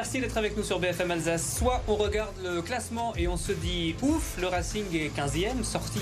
Merci 0.00 0.18
d'être 0.18 0.38
avec 0.38 0.56
nous 0.56 0.62
sur 0.62 0.78
BFM 0.78 1.10
Alsace. 1.10 1.58
Soit 1.58 1.82
on 1.86 1.94
regarde 1.94 2.34
le 2.42 2.62
classement 2.62 3.12
et 3.16 3.28
on 3.28 3.36
se 3.36 3.52
dit 3.52 3.94
ouf, 4.00 4.38
le 4.40 4.46
Racing 4.46 4.86
est 4.94 5.14
15e, 5.14 5.62
sorti 5.62 6.00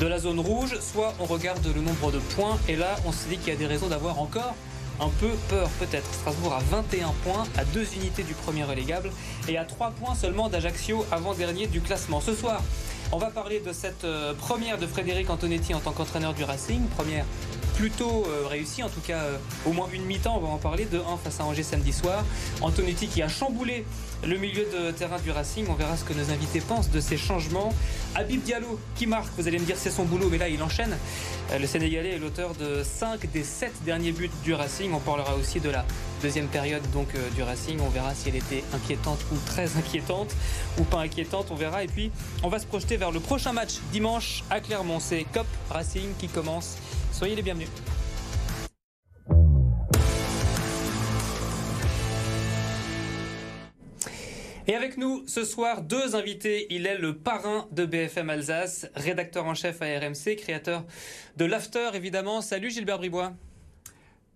de 0.00 0.06
la 0.08 0.18
zone 0.18 0.40
rouge, 0.40 0.76
soit 0.80 1.14
on 1.20 1.24
regarde 1.24 1.64
le 1.64 1.80
nombre 1.80 2.10
de 2.10 2.18
points 2.18 2.58
et 2.68 2.74
là 2.74 2.96
on 3.06 3.12
se 3.12 3.28
dit 3.28 3.36
qu'il 3.38 3.50
y 3.50 3.52
a 3.52 3.56
des 3.56 3.68
raisons 3.68 3.86
d'avoir 3.86 4.20
encore 4.20 4.56
un 4.98 5.08
peu 5.20 5.30
peur 5.48 5.70
peut-être. 5.78 6.12
Strasbourg 6.14 6.52
a 6.52 6.58
21 6.58 7.14
points, 7.22 7.44
à 7.56 7.64
2 7.64 7.86
unités 7.94 8.24
du 8.24 8.34
premier 8.34 8.64
relégable 8.64 9.12
et 9.46 9.56
à 9.56 9.64
3 9.64 9.92
points 9.92 10.16
seulement 10.16 10.48
d'Ajaccio 10.48 11.06
avant-dernier 11.12 11.68
du 11.68 11.80
classement. 11.80 12.20
Ce 12.20 12.34
soir, 12.34 12.60
on 13.12 13.18
va 13.18 13.30
parler 13.30 13.60
de 13.60 13.72
cette 13.72 14.02
euh, 14.02 14.34
première 14.34 14.78
de 14.78 14.86
Frédéric 14.88 15.30
Antonetti 15.30 15.74
en 15.74 15.80
tant 15.80 15.92
qu'entraîneur 15.92 16.34
du 16.34 16.42
Racing, 16.42 16.88
première 16.88 17.24
plutôt 17.78 18.26
euh, 18.26 18.48
réussi, 18.48 18.82
en 18.82 18.88
tout 18.88 19.00
cas 19.00 19.18
euh, 19.18 19.36
au 19.64 19.72
moins 19.72 19.88
une 19.92 20.04
mi-temps, 20.04 20.36
on 20.36 20.40
va 20.40 20.48
en 20.48 20.58
parler, 20.58 20.84
de 20.84 20.98
1 20.98 21.16
face 21.22 21.38
à 21.38 21.44
Angers 21.44 21.62
samedi 21.62 21.92
soir. 21.92 22.24
Antonetti 22.60 23.06
qui 23.06 23.22
a 23.22 23.28
chamboulé 23.28 23.84
le 24.26 24.36
milieu 24.36 24.66
de 24.74 24.90
terrain 24.90 25.20
du 25.20 25.30
Racing, 25.30 25.64
on 25.68 25.74
verra 25.74 25.96
ce 25.96 26.02
que 26.02 26.12
nos 26.12 26.28
invités 26.32 26.60
pensent 26.60 26.90
de 26.90 26.98
ces 26.98 27.16
changements. 27.16 27.72
Habib 28.16 28.42
Diallo 28.42 28.80
qui 28.96 29.06
marque, 29.06 29.28
vous 29.38 29.46
allez 29.46 29.60
me 29.60 29.64
dire 29.64 29.76
c'est 29.78 29.92
son 29.92 30.02
boulot, 30.02 30.28
mais 30.28 30.38
là 30.38 30.48
il 30.48 30.60
enchaîne. 30.60 30.96
Euh, 31.52 31.58
le 31.60 31.68
Sénégalais 31.68 32.16
est 32.16 32.18
l'auteur 32.18 32.52
de 32.54 32.82
5 32.82 33.30
des 33.30 33.44
7 33.44 33.72
derniers 33.84 34.10
buts 34.10 34.28
du 34.42 34.54
Racing, 34.54 34.92
on 34.92 34.98
parlera 34.98 35.36
aussi 35.36 35.60
de 35.60 35.70
la 35.70 35.84
deuxième 36.20 36.48
période 36.48 36.82
donc 36.92 37.06
du 37.36 37.44
Racing, 37.44 37.78
on 37.80 37.90
verra 37.90 38.12
si 38.12 38.28
elle 38.28 38.34
était 38.34 38.64
inquiétante 38.74 39.20
ou 39.30 39.36
très 39.46 39.76
inquiétante 39.76 40.34
ou 40.80 40.82
pas 40.82 40.98
inquiétante, 40.98 41.46
on 41.52 41.54
verra. 41.54 41.84
Et 41.84 41.86
puis 41.86 42.10
on 42.42 42.48
va 42.48 42.58
se 42.58 42.66
projeter 42.66 42.96
vers 42.96 43.12
le 43.12 43.20
prochain 43.20 43.52
match 43.52 43.74
dimanche 43.92 44.42
à 44.50 44.58
Clermont, 44.58 44.98
c'est 44.98 45.24
Cop 45.32 45.46
Racing 45.70 46.08
qui 46.18 46.26
commence 46.26 46.76
Soyez 47.18 47.34
les 47.34 47.42
bienvenus. 47.42 47.68
Et 54.68 54.76
avec 54.76 54.96
nous 54.98 55.26
ce 55.26 55.42
soir, 55.42 55.82
deux 55.82 56.14
invités. 56.14 56.72
Il 56.72 56.86
est 56.86 56.96
le 56.96 57.18
parrain 57.18 57.66
de 57.72 57.86
BFM 57.86 58.30
Alsace, 58.30 58.86
rédacteur 58.94 59.46
en 59.46 59.54
chef 59.54 59.82
à 59.82 59.86
RMC, 59.86 60.36
créateur 60.36 60.84
de 61.36 61.44
l'After 61.44 61.90
évidemment. 61.94 62.40
Salut 62.40 62.70
Gilbert 62.70 62.98
Bribois. 62.98 63.32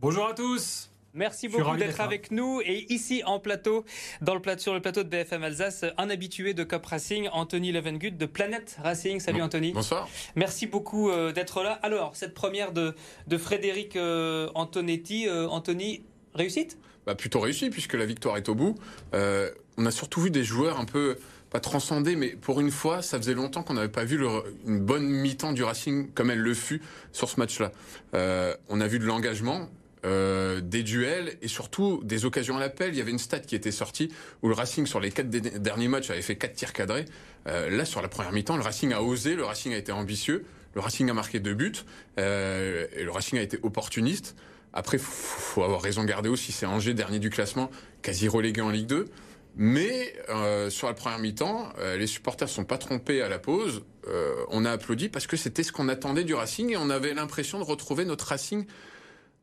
Bonjour 0.00 0.27
à 0.27 0.34
tous. 0.34 0.91
Merci 1.14 1.48
beaucoup 1.48 1.77
d'être 1.77 2.00
avec 2.00 2.30
nous. 2.30 2.62
Et 2.64 2.91
ici 2.91 3.22
en 3.27 3.38
plateau, 3.38 3.84
dans 4.22 4.34
le 4.34 4.41
plateau, 4.41 4.62
sur 4.62 4.74
le 4.74 4.80
plateau 4.80 5.02
de 5.02 5.08
BFM 5.08 5.42
Alsace, 5.42 5.84
un 5.98 6.08
habitué 6.08 6.54
de 6.54 6.64
Cop 6.64 6.86
Racing, 6.86 7.28
Anthony 7.32 7.70
Levengut 7.70 8.12
de 8.12 8.27
Planète 8.27 8.78
Racing. 8.82 9.20
Salut 9.20 9.42
Anthony. 9.42 9.72
Bonsoir. 9.72 10.08
Merci 10.36 10.66
beaucoup 10.66 11.10
euh, 11.10 11.32
d'être 11.32 11.62
là. 11.62 11.72
Alors, 11.82 12.16
cette 12.16 12.32
première 12.32 12.72
de, 12.72 12.94
de 13.27 13.36
Frédéric 13.36 13.96
euh, 13.96 14.48
Antonetti, 14.54 15.28
euh, 15.28 15.48
Anthony, 15.48 16.02
réussite? 16.34 16.78
Bah, 17.06 17.14
Plutôt 17.14 17.41
réussi, 17.41 17.69
puisque 17.69 17.94
la 17.94 18.06
victoire 18.06 18.38
est 18.38 18.48
au 18.48 18.54
bout. 18.54 18.76
on 19.12 19.86
a 19.86 19.91
surtout 19.91 20.22
vu 20.22 20.30
des 20.30 20.44
joueurs 20.44 20.80
un 20.80 20.86
peu 20.86 21.19
pas 21.50 21.60
transcendés, 21.60 22.16
mais 22.16 22.28
pour 22.28 22.60
une 22.60 22.70
fois, 22.70 23.02
ça 23.02 23.19
faisait 23.19 23.34
longtemps 23.34 23.62
qu'on 23.62 23.74
n'avait 23.74 23.88
pas 23.91 24.04
vu 24.04 24.19
une 24.66 24.80
bonne 24.80 25.04
mi-temps 25.06 25.52
du 25.52 25.62
Racing 25.62 26.10
comme 26.14 26.30
elle 26.30 26.41
le 26.41 26.54
fut 26.54 26.80
sur 27.12 27.28
ce 27.28 27.38
match-là. 27.38 27.70
on 28.14 28.80
a 28.80 28.86
vu 28.86 28.98
de 28.98 29.04
l'engagement, 29.04 29.69
euh, 30.05 30.61
des 30.61 30.83
duels 30.83 31.36
et 31.42 31.48
surtout 31.48 32.00
des 32.05 32.25
occasions 32.25 32.56
à 32.56 32.61
l'appel. 32.61 32.91
Il 32.92 32.98
y 32.98 33.00
avait 33.00 33.11
une 33.11 33.19
stat 33.19 33.41
qui 33.41 33.55
était 33.55 33.70
sortie 33.70 34.11
où 34.42 34.48
le 34.48 34.55
Racing 34.55 34.86
sur 34.86 35.00
les 35.00 35.11
quatre 35.11 35.31
derniers 35.31 35.89
matchs 35.89 36.11
avait 36.11 36.22
fait 36.22 36.36
quatre 36.36 36.55
tirs 36.55 36.72
cadrés. 36.72 37.05
Euh, 37.47 37.70
là, 37.70 37.84
sur 37.84 38.03
la 38.03 38.09
première 38.09 38.33
mi-temps, 38.33 38.56
le 38.56 38.62
Racing 38.62 38.92
a 38.92 39.03
osé, 39.03 39.34
le 39.34 39.44
Racing 39.44 39.72
a 39.72 39.77
été 39.77 39.92
ambitieux, 39.92 40.44
le 40.75 40.81
Racing 40.81 41.09
a 41.11 41.14
marqué 41.14 41.41
deux 41.41 41.55
buts 41.55 41.72
euh, 42.19 42.86
et 42.97 43.05
le 43.05 43.11
Racing 43.11 43.39
a 43.39 43.42
été 43.42 43.59
opportuniste. 43.62 44.36
Après, 44.72 44.98
faut, 44.98 45.12
faut 45.12 45.62
avoir 45.62 45.82
raison 45.82 46.05
garder 46.05 46.28
aussi. 46.28 46.53
C'est 46.53 46.66
Angers 46.66 46.94
dernier 46.94 47.19
du 47.19 47.31
classement, 47.31 47.71
quasi 48.00 48.28
relégué 48.28 48.60
en 48.60 48.71
Ligue 48.71 48.87
2. 48.87 49.06
Mais 49.55 50.15
euh, 50.31 50.71
sur 50.71 50.87
la 50.87 50.94
première 50.94 51.19
mi-temps, 51.19 51.69
euh, 51.78 51.97
les 51.97 52.06
supporters 52.06 52.49
ne 52.49 52.53
sont 52.53 52.65
pas 52.65 52.78
trompés 52.78 53.21
à 53.21 53.28
la 53.28 53.38
pause. 53.38 53.82
Euh, 54.09 54.34
on 54.49 54.65
a 54.65 54.71
applaudi 54.71 55.09
parce 55.09 55.26
que 55.26 55.37
c'était 55.37 55.62
ce 55.62 55.72
qu'on 55.72 55.88
attendait 55.88 56.25
du 56.25 56.34
Racing 56.34 56.71
et 56.71 56.76
on 56.76 56.88
avait 56.88 57.12
l'impression 57.12 57.59
de 57.59 57.65
retrouver 57.65 58.05
notre 58.05 58.26
Racing 58.26 58.66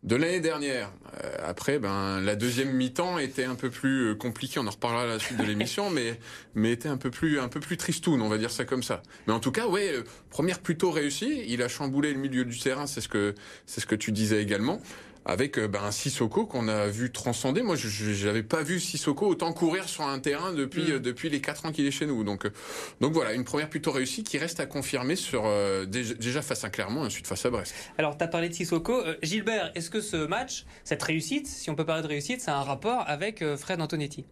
de 0.03 0.15
l'année 0.15 0.39
dernière. 0.39 0.91
Euh, 1.23 1.35
après, 1.43 1.77
ben 1.77 2.21
la 2.21 2.35
deuxième 2.35 2.71
mi-temps 2.71 3.19
était 3.19 3.43
un 3.43 3.55
peu 3.55 3.69
plus 3.69 4.11
euh, 4.11 4.15
compliquée. 4.15 4.59
On 4.59 4.67
en 4.67 4.71
reparlera 4.71 5.03
à 5.03 5.07
la 5.07 5.19
suite 5.19 5.37
de 5.37 5.43
l'émission, 5.43 5.89
mais 5.91 6.19
mais 6.55 6.71
était 6.71 6.89
un 6.89 6.97
peu 6.97 7.11
plus 7.11 7.39
un 7.39 7.49
peu 7.49 7.59
plus 7.59 7.77
tristoun, 7.77 8.21
on 8.21 8.29
va 8.29 8.37
dire 8.37 8.51
ça 8.51 8.65
comme 8.65 8.83
ça. 8.83 9.01
Mais 9.27 9.33
en 9.33 9.39
tout 9.39 9.51
cas, 9.51 9.67
ouais, 9.67 9.93
euh, 9.93 10.03
première 10.29 10.59
plutôt 10.59 10.91
réussie. 10.91 11.43
Il 11.47 11.61
a 11.61 11.67
chamboulé 11.67 12.13
le 12.13 12.19
milieu 12.19 12.45
du 12.45 12.57
terrain, 12.57 12.87
c'est 12.87 13.01
ce 13.01 13.09
que 13.09 13.35
c'est 13.65 13.81
ce 13.81 13.85
que 13.85 13.95
tu 13.95 14.11
disais 14.11 14.41
également 14.41 14.81
avec 15.29 15.57
euh, 15.57 15.67
ben, 15.67 15.91
Sissoko 15.91 16.45
qu'on 16.45 16.67
a 16.67 16.87
vu 16.87 17.11
transcender. 17.11 17.61
Moi, 17.61 17.75
je 17.75 18.25
n'avais 18.25 18.43
pas 18.43 18.63
vu 18.63 18.79
Sissoko 18.79 19.27
autant 19.27 19.53
courir 19.53 19.87
sur 19.87 20.03
un 20.03 20.19
terrain 20.19 20.53
depuis 20.53 20.83
mm. 20.83 20.91
euh, 20.91 20.99
depuis 20.99 21.29
les 21.29 21.39
quatre 21.41 21.65
ans 21.65 21.71
qu'il 21.71 21.85
est 21.85 21.91
chez 21.91 22.05
nous. 22.05 22.23
Donc 22.23 22.45
euh, 22.45 22.51
donc 22.99 23.13
voilà, 23.13 23.33
une 23.33 23.43
première 23.43 23.69
plutôt 23.69 23.91
réussie 23.91 24.23
qui 24.23 24.37
reste 24.37 24.59
à 24.59 24.65
confirmer 24.65 25.15
sur 25.15 25.43
déjà, 25.87 26.41
face 26.41 26.63
à 26.63 26.69
Clermont 26.69 27.03
et 27.03 27.07
ensuite 27.07 27.27
face 27.27 27.45
à 27.45 27.49
Brest. 27.49 27.73
Alors, 27.97 28.17
tu 28.17 28.23
as 28.23 28.27
parlé 28.27 28.49
de 28.49 28.53
Sissoko. 28.53 29.03
Gilbert, 29.21 29.71
est-ce 29.75 29.89
que 29.89 30.01
ce 30.01 30.17
match, 30.17 30.65
cette 30.83 31.03
réussite, 31.03 31.47
si 31.47 31.69
on 31.69 31.75
peut 31.75 31.85
parler 31.85 32.03
de 32.03 32.07
réussite, 32.07 32.47
a 32.47 32.57
un 32.57 32.63
rapport 32.63 33.03
avec 33.07 33.43
Fred 33.57 33.81
Antonetti? 33.81 34.25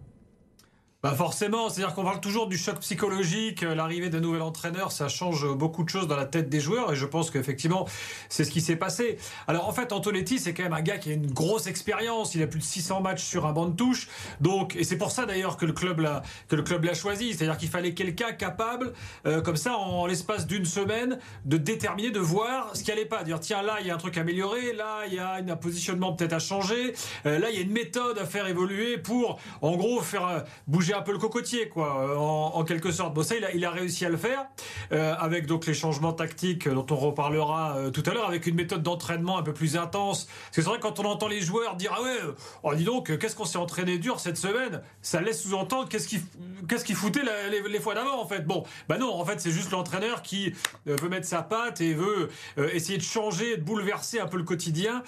Bah 1.03 1.13
forcément, 1.13 1.69
c'est-à-dire 1.69 1.93
qu'on 1.93 2.03
parle 2.03 2.19
toujours 2.19 2.47
du 2.47 2.57
choc 2.57 2.79
psychologique, 2.79 3.61
euh, 3.61 3.75
l'arrivée 3.75 4.09
d'un 4.09 4.19
nouvel 4.19 4.41
entraîneur, 4.41 4.91
ça 4.91 5.07
change 5.07 5.47
beaucoup 5.53 5.83
de 5.83 5.89
choses 5.89 6.07
dans 6.07 6.15
la 6.15 6.25
tête 6.25 6.49
des 6.49 6.59
joueurs 6.59 6.91
et 6.91 6.95
je 6.95 7.05
pense 7.05 7.29
qu'effectivement 7.29 7.87
c'est 8.29 8.43
ce 8.43 8.49
qui 8.49 8.61
s'est 8.61 8.77
passé. 8.77 9.19
Alors 9.47 9.67
en 9.67 9.73
fait 9.73 9.93
Antonetti 9.93 10.39
c'est 10.39 10.55
quand 10.55 10.63
même 10.63 10.73
un 10.73 10.81
gars 10.81 10.97
qui 10.97 11.11
a 11.11 11.13
une 11.13 11.31
grosse 11.31 11.67
expérience, 11.67 12.33
il 12.33 12.41
a 12.41 12.47
plus 12.47 12.61
de 12.61 12.63
600 12.63 13.01
matchs 13.01 13.23
sur 13.23 13.45
un 13.45 13.53
banc 13.53 13.67
de 13.67 13.75
touche, 13.75 14.07
donc 14.41 14.75
et 14.75 14.83
c'est 14.83 14.97
pour 14.97 15.11
ça 15.11 15.27
d'ailleurs 15.27 15.57
que 15.57 15.67
le 15.67 15.73
club 15.73 15.99
l'a 15.99 16.93
choisi, 16.95 17.31
c'est-à-dire 17.35 17.57
qu'il 17.57 17.69
fallait 17.69 17.93
quelqu'un 17.93 18.31
capable 18.31 18.93
euh, 19.27 19.39
comme 19.41 19.55
ça 19.55 19.77
en, 19.77 20.07
l'espace 20.07 20.47
d'une 20.47 20.65
semaine 20.65 21.19
de 21.45 21.57
déterminer, 21.57 22.09
de 22.09 22.19
voir 22.19 22.75
ce 22.75 22.81
qui 22.83 22.91
allait 22.91 23.05
pas, 23.05 23.23
dire 23.23 23.39
tiens 23.39 23.61
là 23.61 23.77
il 23.81 23.85
y 23.85 23.91
a 23.91 23.93
un 23.93 23.99
truc 23.99 24.17
à 24.17 24.21
améliorer, 24.21 24.73
là 24.73 25.01
il 25.05 25.13
y 25.13 25.19
a 25.19 25.33
un 25.33 25.55
positionnement 25.57 26.13
peut-être 26.13 26.33
à 26.33 26.39
changer, 26.39 26.95
euh, 27.27 27.37
là 27.37 27.51
il 27.51 27.55
y 27.55 27.59
a 27.59 27.61
une 27.61 27.71
méthode 27.71 28.17
à 28.17 28.25
faire 28.25 28.47
évoluer 28.47 28.97
pour 28.97 29.39
en 29.61 29.75
gros 29.75 30.01
faire 30.01 30.43
bouger 30.65 30.86
un 30.93 31.01
peu 31.01 31.11
le 31.11 31.17
cocotier, 31.17 31.69
quoi, 31.69 32.01
euh, 32.01 32.15
en, 32.15 32.63
quelque 32.63 32.91
sorte. 32.91 33.13
Bon, 33.13 33.23
ça, 33.23 33.35
il 33.53 33.65
a, 33.65 33.71
réussi 33.71 34.05
à 34.05 34.09
le 34.09 34.17
faire, 34.17 34.45
euh, 34.91 35.15
avec 35.19 35.45
donc 35.45 35.65
les 35.65 35.73
changements 35.73 36.13
tactiques 36.13 36.67
dont 36.67 36.85
on 36.89 36.95
reparlera 36.95 37.77
euh, 37.77 37.89
tout 37.89 38.03
à 38.05 38.13
l'heure, 38.13 38.27
avec 38.27 38.47
une 38.47 38.55
méthode 38.55 38.83
d'entraînement 38.83 39.37
un 39.37 39.43
peu 39.43 39.53
plus 39.53 39.77
intense. 39.77 40.27
C'est 40.51 40.61
vrai, 40.61 40.79
quand 40.79 40.99
on 40.99 41.05
entend 41.05 41.27
les 41.27 41.41
joueurs 41.41 41.75
dire 41.75 41.93
Ah 41.97 42.01
ouais, 42.01 42.17
oh, 42.63 42.75
dis 42.75 42.83
donc, 42.83 43.17
qu'est-ce 43.17 43.35
qu'on 43.35 43.45
s'est 43.45 43.57
entraîné 43.57 43.97
dur 43.97 44.19
cette 44.19 44.37
semaine? 44.37 44.81
Ça 45.01 45.21
laisse 45.21 45.41
sous-entendre 45.41 45.89
qu'est-ce 45.89 46.07
qui, 46.07 46.19
qu'est-ce 46.67 46.85
qui 46.85 46.93
foutait 46.93 47.21
les, 47.51 47.79
fois 47.79 47.93
d'avant, 47.93 48.21
en 48.21 48.27
fait. 48.27 48.45
Bon, 48.45 48.63
bah 48.89 48.97
non, 48.97 49.13
en 49.13 49.23
fait, 49.23 49.39
c'est 49.39 49.51
juste 49.51 49.71
l'entraîneur 49.71 50.23
qui 50.23 50.53
veut 50.85 51.09
mettre 51.09 51.27
sa 51.27 51.43
patte 51.43 51.79
et 51.79 51.93
veut 51.93 52.29
essayer 52.73 52.97
de 52.97 53.03
changer, 53.03 53.57
de 53.57 53.61
bouleverser 53.61 54.19
un 54.19 54.25
peu 54.25 54.37
le 54.37 54.43
quotidien 54.43 55.03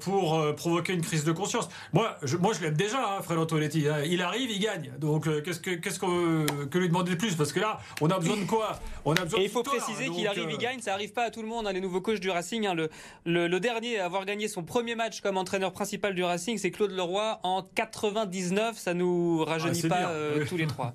pour 0.00 0.54
provoquer 0.54 0.92
une 0.92 1.00
crise 1.00 1.24
de 1.24 1.32
conscience. 1.32 1.68
Moi, 1.94 2.16
je, 2.22 2.36
moi, 2.36 2.52
je 2.52 2.60
l'aime 2.60 2.74
déjà, 2.74 3.16
hein, 3.16 3.22
Fred. 3.22 3.38
Hein. 3.38 4.02
Il 4.06 4.22
arrive, 4.22 4.50
il 4.50 4.60
gagne. 4.60 4.92
Donc, 4.98 5.19
donc 5.20 5.26
euh, 5.26 5.42
qu'est-ce 5.42 5.60
que 5.60 5.72
qu'est-ce 5.72 6.00
qu'on 6.00 6.46
que 6.70 6.78
lui 6.78 6.88
demander 6.88 7.12
de 7.12 7.16
plus? 7.16 7.34
Parce 7.34 7.52
que 7.52 7.60
là, 7.60 7.78
on 8.00 8.08
a 8.08 8.18
besoin 8.18 8.38
de 8.38 8.44
quoi? 8.44 8.80
On 9.04 9.12
a 9.12 9.22
besoin. 9.22 9.40
Et 9.40 9.44
il 9.44 9.50
faut 9.50 9.62
préciser 9.62 10.08
qu'il 10.08 10.26
arrive, 10.26 10.46
il 10.48 10.54
euh, 10.54 10.58
gagne. 10.58 10.80
Ça 10.80 10.94
arrive 10.94 11.12
pas 11.12 11.24
à 11.24 11.30
tout 11.30 11.42
le 11.42 11.48
monde. 11.48 11.66
Hein, 11.66 11.72
les 11.72 11.80
nouveaux 11.80 12.00
coachs 12.00 12.20
du 12.20 12.30
Racing. 12.30 12.66
Hein, 12.66 12.74
le, 12.74 12.88
le, 13.26 13.60
dernier 13.60 13.98
à 13.98 14.06
avoir 14.06 14.24
gagné 14.24 14.48
son 14.48 14.62
premier 14.62 14.94
match 14.94 15.20
comme 15.20 15.36
entraîneur 15.36 15.72
principal 15.72 16.14
du 16.14 16.24
Racing, 16.24 16.56
c'est 16.56 16.70
Claude 16.70 16.92
Leroy 16.92 17.38
en 17.42 17.62
99. 17.62 18.78
Ça 18.78 18.94
nous 18.94 19.44
rajeunit 19.44 19.82
ah, 19.84 19.88
pas 19.88 20.08
euh, 20.08 20.46
tous 20.46 20.56
les 20.56 20.66
trois. 20.66 20.94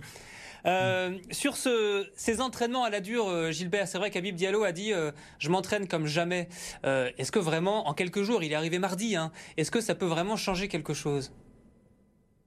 sur 1.29 1.57
ce, 1.57 2.07
ces 2.15 2.41
entraînements 2.41 2.83
à 2.83 2.89
la 2.89 2.99
dure, 2.99 3.51
Gilbert, 3.51 3.87
c'est 3.87 3.99
vrai 3.99 4.09
qu'Abib 4.09 4.35
Diallo 4.35 4.63
a 4.63 4.71
dit 4.71 4.91
je 5.37 5.49
m'entraîne 5.49 5.87
comme 5.87 6.07
jamais. 6.07 6.49
Est-ce 6.83 7.31
que 7.31 7.37
vraiment, 7.37 7.87
en 7.87 7.93
quelques 7.93 8.23
jours, 8.23 8.41
il 8.41 8.51
est 8.51 8.55
arrivé 8.55 8.79
mardi, 8.79 9.16
hein, 9.16 9.31
est-ce 9.57 9.69
que 9.69 9.81
ça 9.81 9.93
peut 9.93 10.07
vraiment 10.07 10.37
changer 10.37 10.67
quelque 10.67 10.95
chose? 10.95 11.31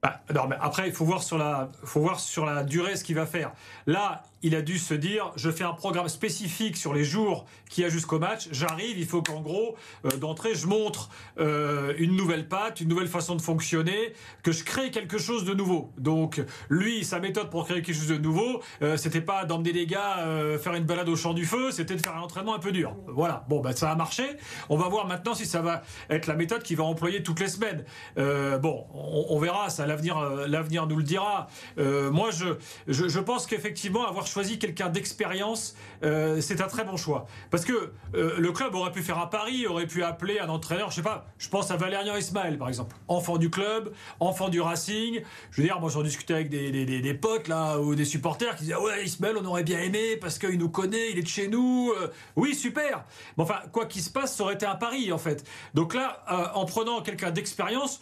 Bah, 0.01 0.21
non, 0.33 0.47
mais 0.47 0.55
après, 0.61 0.87
il 0.87 0.93
faut 0.93 1.05
voir 1.05 1.23
sur 1.23 1.37
la, 1.37 2.63
durée 2.63 2.95
ce 2.95 3.03
qu'il 3.03 3.15
va 3.15 3.25
faire. 3.25 3.51
Là, 3.85 4.23
il 4.41 4.55
a 4.55 4.61
dû 4.61 4.77
se 4.77 4.93
dire 4.93 5.31
je 5.35 5.51
fais 5.51 5.63
un 5.63 5.73
programme 5.73 6.07
spécifique 6.07 6.77
sur 6.77 6.93
les 6.93 7.03
jours 7.03 7.45
qui 7.69 7.83
a 7.83 7.89
jusqu'au 7.89 8.19
match. 8.19 8.47
J'arrive, 8.51 8.97
il 8.97 9.05
faut 9.05 9.21
qu'en 9.21 9.41
gros 9.41 9.75
euh, 10.05 10.17
d'entrée 10.17 10.55
je 10.55 10.67
montre 10.67 11.09
euh, 11.39 11.93
une 11.97 12.15
nouvelle 12.15 12.47
patte, 12.47 12.81
une 12.81 12.87
nouvelle 12.87 13.07
façon 13.07 13.35
de 13.35 13.41
fonctionner, 13.41 14.13
que 14.43 14.51
je 14.51 14.63
crée 14.63 14.91
quelque 14.91 15.17
chose 15.17 15.45
de 15.45 15.53
nouveau. 15.53 15.91
Donc 15.97 16.41
lui, 16.69 17.03
sa 17.03 17.19
méthode 17.19 17.49
pour 17.49 17.65
créer 17.65 17.81
quelque 17.81 17.95
chose 17.95 18.07
de 18.07 18.17
nouveau, 18.17 18.61
euh, 18.81 18.97
c'était 18.97 19.21
pas 19.21 19.45
d'emmener 19.45 19.73
les 19.73 19.85
gars 19.85 20.25
faire 20.61 20.73
une 20.73 20.85
balade 20.85 21.09
au 21.09 21.15
champ 21.15 21.33
du 21.33 21.45
feu, 21.45 21.71
c'était 21.71 21.95
de 21.95 22.01
faire 22.01 22.15
un 22.15 22.21
entraînement 22.21 22.55
un 22.55 22.59
peu 22.59 22.71
dur. 22.71 22.95
Voilà. 23.07 23.45
Bon, 23.49 23.59
bah 23.59 23.73
ça 23.73 23.91
a 23.91 23.95
marché. 23.95 24.23
On 24.69 24.77
va 24.77 24.87
voir 24.87 25.07
maintenant 25.07 25.33
si 25.33 25.45
ça 25.45 25.61
va 25.61 25.83
être 26.09 26.27
la 26.27 26.35
méthode 26.35 26.63
qu'il 26.63 26.77
va 26.77 26.83
employer 26.83 27.23
toutes 27.23 27.39
les 27.39 27.47
semaines. 27.47 27.83
bon, 28.15 28.85
on, 28.93 29.39
verra. 29.39 29.69
Ça, 29.69 29.85
l'avenir, 29.89 30.19
l'avenir 30.47 30.87
nous 30.87 30.97
le 30.97 31.03
dira. 31.03 31.47
moi, 31.77 32.29
je, 32.31 32.55
je, 32.87 33.19
pense 33.19 33.45
qu'effectivement 33.45 34.07
avoir 34.07 34.27
choisi 34.27 34.59
quelqu'un 34.59 34.89
d'expérience, 34.89 35.75
euh, 36.03 36.41
c'est 36.41 36.61
un 36.61 36.67
très 36.67 36.83
bon 36.83 36.97
choix. 36.97 37.27
Parce 37.51 37.65
que 37.65 37.91
euh, 38.15 38.35
le 38.37 38.51
club 38.51 38.75
aurait 38.75 38.91
pu 38.91 39.01
faire 39.01 39.19
un 39.19 39.27
pari, 39.27 39.67
aurait 39.67 39.87
pu 39.87 40.03
appeler 40.03 40.39
un 40.39 40.49
entraîneur, 40.49 40.89
je 40.91 40.97
sais 40.97 41.01
pas, 41.01 41.25
je 41.37 41.49
pense 41.49 41.71
à 41.71 41.77
Valérian 41.77 42.15
Ismaël 42.15 42.57
par 42.57 42.69
exemple, 42.69 42.95
enfant 43.07 43.37
du 43.37 43.49
club, 43.49 43.93
enfant 44.19 44.49
du 44.49 44.61
Racing. 44.61 45.21
Je 45.51 45.61
veux 45.61 45.67
dire, 45.67 45.79
moi 45.79 45.89
j'en 45.89 46.03
discutais 46.03 46.33
avec 46.33 46.49
des, 46.49 46.71
des, 46.71 47.01
des, 47.01 47.13
potes 47.13 47.47
là 47.47 47.79
ou 47.79 47.95
des 47.95 48.05
supporters 48.05 48.55
qui 48.55 48.63
disaient 48.63 48.75
ouais 48.75 49.03
Ismaël 49.03 49.35
on 49.39 49.45
aurait 49.45 49.63
bien 49.63 49.79
aimé 49.79 50.17
parce 50.17 50.39
qu'il 50.39 50.57
nous 50.57 50.69
connaît, 50.69 51.11
il 51.11 51.17
est 51.17 51.23
de 51.23 51.27
chez 51.27 51.47
nous. 51.47 51.91
Euh, 51.99 52.07
oui 52.35 52.55
super. 52.55 53.05
Mais 53.37 53.43
enfin 53.43 53.59
quoi 53.71 53.85
qu'il 53.85 54.01
se 54.01 54.09
passe, 54.09 54.35
ça 54.35 54.43
aurait 54.43 54.55
été 54.55 54.65
un 54.65 54.75
pari 54.75 55.11
en 55.11 55.17
fait. 55.17 55.45
Donc 55.73 55.93
là, 55.93 56.23
en 56.55 56.65
prenant 56.65 57.01
quelqu'un 57.01 57.31
d'expérience 57.31 57.99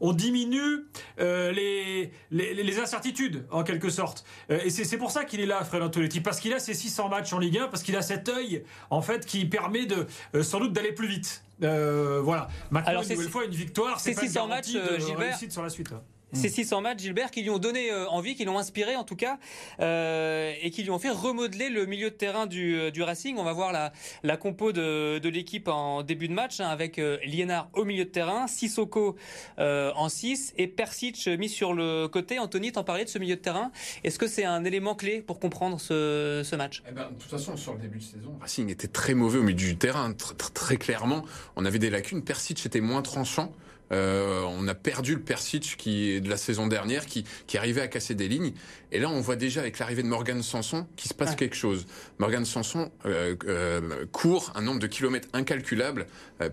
on, 0.00 0.12
diminue 0.12 0.86
euh, 1.20 1.52
les, 1.52 2.12
les, 2.30 2.78
incertitudes, 2.78 3.46
en 3.50 3.64
quelque 3.64 3.90
sorte. 3.90 4.24
Euh, 4.50 4.60
et 4.64 4.70
c'est 4.70 4.96
pour 4.96 5.10
ça 5.10 5.24
qu'il 5.24 5.40
est 5.40 5.46
là, 5.46 5.64
Fred 5.64 5.82
Antonetti, 5.82 6.20
parce 6.20 6.40
qu'il 6.40 6.52
a 6.52 6.58
ses 6.58 6.74
600 6.74 7.08
matchs 7.08 7.32
en 7.32 7.38
Ligue 7.38 7.58
1, 7.58 7.68
parce 7.68 7.82
qu'il 7.82 7.96
a 7.96 8.02
cet 8.02 8.28
œil, 8.28 8.64
en 8.90 9.02
fait, 9.02 9.26
qui 9.26 9.44
permet 9.44 9.86
de, 9.86 10.06
euh, 10.34 10.42
sans 10.42 10.60
doute 10.60 10.72
d'aller 10.72 10.92
plus 10.92 11.08
vite. 11.08 11.44
voilà. 11.60 12.48
Maintenant, 12.70 12.90
Alors, 12.90 13.02
une 13.02 13.10
nouvelle 13.10 13.30
fois, 13.30 13.44
une 13.44 13.50
victoire, 13.50 14.00
c'est 14.00 14.18
600 14.18 14.46
matchs, 14.48 14.76
Gilbert, 14.98 15.38
sur 15.50 15.62
la 15.62 15.70
suite. 15.70 15.92
Ces 16.32 16.48
600 16.48 16.80
matchs, 16.80 17.00
Gilbert, 17.00 17.30
qui 17.30 17.42
lui 17.42 17.50
ont 17.50 17.58
donné 17.58 17.90
euh, 17.92 18.08
envie, 18.08 18.34
qui 18.34 18.44
l'ont 18.44 18.58
inspiré 18.58 18.96
en 18.96 19.04
tout 19.04 19.16
cas, 19.16 19.38
euh, 19.80 20.52
et 20.62 20.70
qui 20.70 20.82
lui 20.82 20.90
ont 20.90 20.98
fait 20.98 21.10
remodeler 21.10 21.68
le 21.68 21.84
milieu 21.86 22.10
de 22.10 22.14
terrain 22.14 22.46
du, 22.46 22.74
euh, 22.76 22.90
du 22.90 23.02
Racing. 23.02 23.36
On 23.38 23.44
va 23.44 23.52
voir 23.52 23.72
la, 23.72 23.92
la 24.22 24.36
compo 24.36 24.72
de, 24.72 25.18
de 25.18 25.28
l'équipe 25.28 25.68
en 25.68 26.02
début 26.02 26.28
de 26.28 26.32
match, 26.32 26.60
hein, 26.60 26.68
avec 26.68 26.98
euh, 26.98 27.18
Liénard 27.24 27.68
au 27.74 27.84
milieu 27.84 28.04
de 28.04 28.10
terrain, 28.10 28.46
Sissoko 28.46 29.16
euh, 29.58 29.92
en 29.94 30.08
6 30.08 30.54
et 30.56 30.66
Persic 30.68 31.26
mis 31.26 31.48
sur 31.48 31.74
le 31.74 32.08
côté. 32.08 32.38
Anthony, 32.38 32.72
t'en 32.72 32.84
parlais 32.84 33.04
de 33.04 33.10
ce 33.10 33.18
milieu 33.18 33.36
de 33.36 33.40
terrain. 33.40 33.70
Est-ce 34.04 34.18
que 34.18 34.26
c'est 34.26 34.44
un 34.44 34.64
élément 34.64 34.94
clé 34.94 35.20
pour 35.20 35.38
comprendre 35.38 35.80
ce, 35.80 36.42
ce 36.44 36.56
match? 36.56 36.82
Eh 36.88 36.92
ben, 36.92 37.10
De 37.10 37.20
toute 37.20 37.30
façon, 37.30 37.56
sur 37.56 37.74
le 37.74 37.78
début 37.80 37.98
de 37.98 38.04
saison, 38.04 38.36
Racing 38.40 38.70
était 38.70 38.88
très 38.88 39.14
mauvais 39.14 39.38
au 39.38 39.42
milieu 39.42 39.56
du 39.56 39.76
terrain, 39.76 40.12
très, 40.12 40.34
très 40.34 40.76
clairement. 40.76 41.24
On 41.56 41.64
avait 41.64 41.78
des 41.78 41.90
lacunes. 41.90 42.22
Persic 42.22 42.64
était 42.64 42.80
moins 42.80 43.02
tranchant. 43.02 43.52
Euh, 43.92 44.42
on 44.48 44.66
a 44.68 44.74
perdu 44.74 45.14
le 45.14 45.20
Persic 45.20 45.76
qui 45.76 46.20
de 46.20 46.28
la 46.28 46.36
saison 46.36 46.66
dernière, 46.66 47.06
qui, 47.06 47.24
qui 47.46 47.58
arrivait 47.58 47.80
à 47.80 47.88
casser 47.88 48.14
des 48.14 48.28
lignes. 48.28 48.52
Et 48.90 48.98
là, 48.98 49.08
on 49.08 49.20
voit 49.20 49.36
déjà 49.36 49.60
avec 49.60 49.78
l'arrivée 49.78 50.02
de 50.02 50.08
Morgan 50.08 50.42
Sanson 50.42 50.86
qu'il 50.96 51.08
se 51.08 51.14
passe 51.14 51.34
quelque 51.34 51.56
chose. 51.56 51.86
Morgan 52.18 52.44
Sanson 52.44 52.90
euh, 53.06 53.36
euh, 53.46 54.06
court 54.12 54.52
un 54.54 54.62
nombre 54.62 54.80
de 54.80 54.86
kilomètres 54.86 55.28
incalculable, 55.32 56.06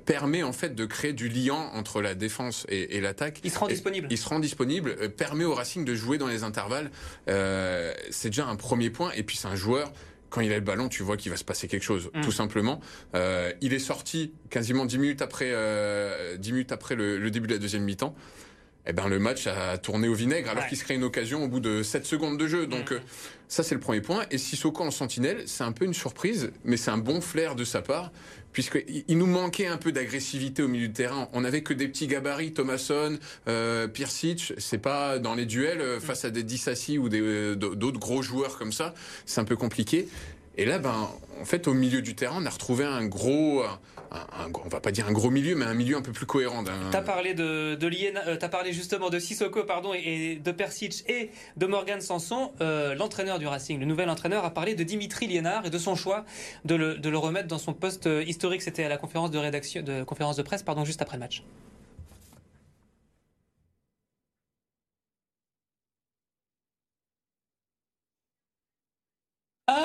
permet 0.05 0.43
en 0.43 0.53
fait 0.53 0.75
de 0.75 0.85
créer 0.85 1.13
du 1.13 1.29
lien 1.29 1.69
entre 1.73 2.01
la 2.01 2.13
défense 2.13 2.65
et, 2.69 3.01
l'attaque. 3.01 3.39
Il 3.43 3.51
se 3.51 3.59
rend 3.59 3.67
disponible. 3.67 4.07
Il 4.11 4.17
se 4.17 4.27
rend 4.27 4.39
disponible, 4.39 5.09
permet 5.09 5.45
au 5.45 5.53
Racing 5.53 5.83
de 5.83 5.95
jouer 5.95 6.17
dans 6.17 6.27
les 6.27 6.43
intervalles. 6.43 6.91
c'est 7.25 8.29
déjà 8.29 8.47
un 8.47 8.55
premier 8.55 8.89
point. 8.89 9.11
Et 9.15 9.23
puis 9.23 9.37
c'est 9.37 9.47
un 9.47 9.55
joueur 9.55 9.91
quand 10.29 10.41
il 10.41 10.51
a 10.51 10.55
le 10.55 10.61
ballon, 10.61 10.89
tu 10.89 11.03
vois 11.03 11.17
qu'il 11.17 11.31
va 11.31 11.37
se 11.37 11.43
passer 11.43 11.67
quelque 11.67 11.83
chose, 11.83 12.09
mm. 12.13 12.21
tout 12.21 12.31
simplement. 12.31 12.79
Euh, 13.15 13.51
il 13.61 13.73
est 13.73 13.79
sorti 13.79 14.33
quasiment 14.49 14.85
10 14.85 14.97
minutes 14.97 15.21
après, 15.21 15.49
euh, 15.51 16.37
10 16.37 16.51
minutes 16.51 16.71
après 16.71 16.95
le, 16.95 17.17
le, 17.17 17.31
début 17.31 17.47
de 17.47 17.53
la 17.53 17.59
deuxième 17.59 17.83
mi-temps. 17.83 18.15
Eh 18.87 18.93
ben, 18.93 19.07
le 19.07 19.19
match 19.19 19.45
a 19.45 19.77
tourné 19.77 20.07
au 20.07 20.13
vinaigre 20.13 20.49
alors 20.49 20.65
qu'il 20.67 20.77
se 20.77 20.83
crée 20.83 20.95
une 20.95 21.03
occasion 21.03 21.43
au 21.43 21.47
bout 21.47 21.59
de 21.59 21.83
7 21.83 22.05
secondes 22.05 22.37
de 22.37 22.47
jeu. 22.47 22.65
Donc, 22.65 22.91
euh, 22.91 22.99
ça, 23.49 23.63
c'est 23.63 23.73
le 23.73 23.81
premier 23.81 24.01
point. 24.01 24.25
Et 24.29 24.37
Sissoko 24.37 24.83
en 24.83 24.91
sentinelle, 24.91 25.41
c'est 25.47 25.63
un 25.63 25.71
peu 25.71 25.83
une 25.83 25.95
surprise, 25.95 26.51
mais 26.63 26.77
c'est 26.77 26.91
un 26.91 26.99
bon 26.99 27.19
flair 27.19 27.55
de 27.55 27.63
sa 27.63 27.81
part, 27.81 28.11
puisqu'il 28.53 29.17
nous 29.17 29.25
manquait 29.25 29.65
un 29.65 29.77
peu 29.77 29.91
d'agressivité 29.91 30.61
au 30.61 30.67
milieu 30.67 30.87
de 30.87 30.93
terrain. 30.93 31.29
On 31.33 31.41
n'avait 31.41 31.63
que 31.63 31.73
des 31.73 31.87
petits 31.87 32.05
gabarits, 32.05 32.53
Thomasson, 32.53 33.17
euh, 33.47 33.87
Pirsic. 33.87 34.53
C'est 34.59 34.77
pas 34.77 35.17
dans 35.17 35.33
les 35.33 35.47
duels 35.47 35.81
euh, 35.81 35.99
face 35.99 36.25
à 36.25 36.29
des 36.29 36.43
Dissassi 36.43 36.99
ou 36.99 37.09
euh, 37.11 37.55
d'autres 37.55 37.99
gros 37.99 38.21
joueurs 38.21 38.59
comme 38.59 38.71
ça. 38.71 38.93
C'est 39.25 39.41
un 39.41 39.45
peu 39.45 39.55
compliqué. 39.55 40.07
Et 40.55 40.65
là, 40.65 40.77
ben, 40.77 41.09
en 41.41 41.45
fait, 41.45 41.67
au 41.67 41.73
milieu 41.73 42.03
du 42.03 42.13
terrain, 42.13 42.37
on 42.39 42.45
a 42.45 42.51
retrouvé 42.51 42.85
un 42.85 43.07
gros, 43.07 43.63
un, 44.11 44.51
on 44.63 44.69
va 44.69 44.79
pas 44.79 44.91
dire 44.91 45.07
un 45.07 45.11
gros 45.11 45.29
milieu, 45.29 45.55
mais 45.55 45.65
un 45.65 45.73
milieu 45.73 45.97
un 45.97 46.01
peu 46.01 46.11
plus 46.11 46.25
cohérent. 46.25 46.63
Tu 46.63 46.97
as 46.97 47.01
parlé 47.01 47.33
de, 47.33 47.75
de 47.75 47.87
euh, 48.27 48.37
as 48.41 48.49
parlé 48.49 48.73
justement 48.73 49.09
de 49.09 49.19
Sissoko, 49.19 49.63
pardon, 49.63 49.93
et, 49.93 50.35
de 50.43 50.51
Persic 50.51 51.03
et 51.07 51.31
de 51.57 51.65
Morgan 51.65 52.01
Sanson. 52.01 52.51
Euh, 52.61 52.95
l'entraîneur 52.95 53.39
du 53.39 53.47
Racing, 53.47 53.79
le 53.79 53.85
nouvel 53.85 54.09
entraîneur, 54.09 54.45
a 54.45 54.53
parlé 54.53 54.75
de 54.75 54.83
Dimitri 54.83 55.27
Liénard 55.27 55.65
et 55.65 55.69
de 55.69 55.77
son 55.77 55.95
choix 55.95 56.25
de 56.65 56.75
le, 56.75 57.17
remettre 57.17 57.47
dans 57.47 57.57
son 57.57 57.73
poste 57.73 58.07
euh, 58.07 58.23
historique. 58.23 58.61
C'était 58.61 58.83
à 58.83 58.89
la 58.89 58.97
conférence 58.97 59.31
de 59.31 59.39
de 59.39 60.03
conférence 60.03 60.35
de 60.35 60.43
presse, 60.43 60.63
pardon, 60.63 60.85
juste 60.85 61.01
après 61.01 61.17
le 61.17 61.21
match. 61.21 61.43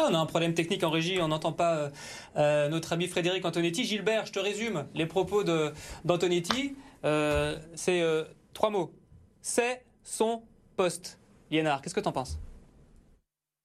On 0.09 0.15
a 0.15 0.19
un 0.19 0.27
problème 0.27 0.55
technique 0.55 0.85
en 0.85 0.91
régie, 0.91 1.19
on 1.21 1.29
n'entend 1.29 1.53
pas 1.53 1.77
euh, 1.77 1.91
euh, 2.37 2.69
notre 2.69 2.93
ami 2.93 3.07
Frédéric 3.07 3.45
Antonetti. 3.45 3.85
Gilbert, 3.85 4.27
je 4.27 4.33
te 4.33 4.39
résume 4.39 4.87
les 4.95 5.07
propos 5.07 5.45
d'Antonetti. 6.05 6.77
Euh, 7.05 7.59
c'est 7.75 8.03
trois 8.53 8.71
mots. 8.71 8.93
C'est 9.41 9.85
son 10.03 10.43
poste. 10.77 11.19
Liénard, 11.51 11.81
qu'est-ce 11.83 11.95
que 11.95 12.01
tu 12.01 12.09
en 12.09 12.13
penses? 12.13 12.39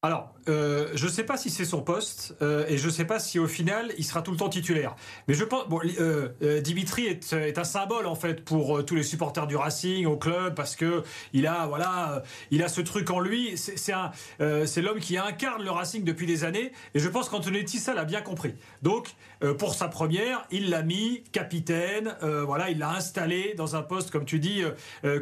Alors, 0.01 0.33
euh, 0.47 0.87
je 0.95 1.07
ne 1.07 1.11
sais 1.11 1.25
pas 1.25 1.35
si 1.35 1.49
c'est 1.49 1.65
son 1.65 1.81
poste 1.81 2.33
euh, 2.41 2.65
et 2.69 2.77
je 2.77 2.85
ne 2.85 2.91
sais 2.91 3.03
pas 3.03 3.19
si 3.19 3.37
au 3.37 3.47
final 3.47 3.91
il 3.97 4.05
sera 4.05 4.21
tout 4.21 4.31
le 4.31 4.37
temps 4.37 4.47
titulaire. 4.47 4.95
Mais 5.27 5.33
je 5.33 5.43
pense, 5.43 5.67
bon, 5.67 5.81
euh, 5.99 6.61
Dimitri 6.61 7.05
est, 7.05 7.57
un 7.57 7.63
symbole 7.65 8.05
en 8.05 8.15
fait 8.15 8.45
pour 8.45 8.85
tous 8.85 8.95
les 8.95 9.03
supporters 9.03 9.45
du 9.45 9.57
Racing 9.57 10.05
au 10.05 10.15
club 10.15 10.55
parce 10.55 10.77
que 10.77 11.03
il 11.33 11.47
a, 11.47 11.67
voilà, 11.67 12.23
il 12.49 12.63
a 12.63 12.69
ce 12.69 12.79
truc 12.79 13.09
en 13.09 13.19
lui. 13.19 13.57
C'est 13.57 14.81
l'homme 14.81 14.99
qui 14.99 15.17
incarne 15.17 15.63
le 15.63 15.71
Racing 15.71 16.05
depuis 16.05 16.25
des 16.25 16.45
années 16.45 16.71
et 16.93 16.99
je 16.99 17.09
pense 17.09 17.27
qu'Antonetti 17.27 17.77
ça 17.77 17.93
l'a 17.93 18.05
bien 18.05 18.21
compris. 18.21 18.55
Donc, 18.81 19.09
pour 19.57 19.75
sa 19.75 19.89
première, 19.89 20.45
il 20.49 20.69
l'a 20.69 20.81
mis 20.81 21.23
capitaine. 21.33 22.15
voilà, 22.21 22.69
il 22.69 22.79
l'a 22.79 22.91
installé 22.91 23.53
dans 23.57 23.75
un 23.75 23.81
poste 23.81 24.11
comme 24.11 24.23
tu 24.23 24.39
dis, 24.39 24.63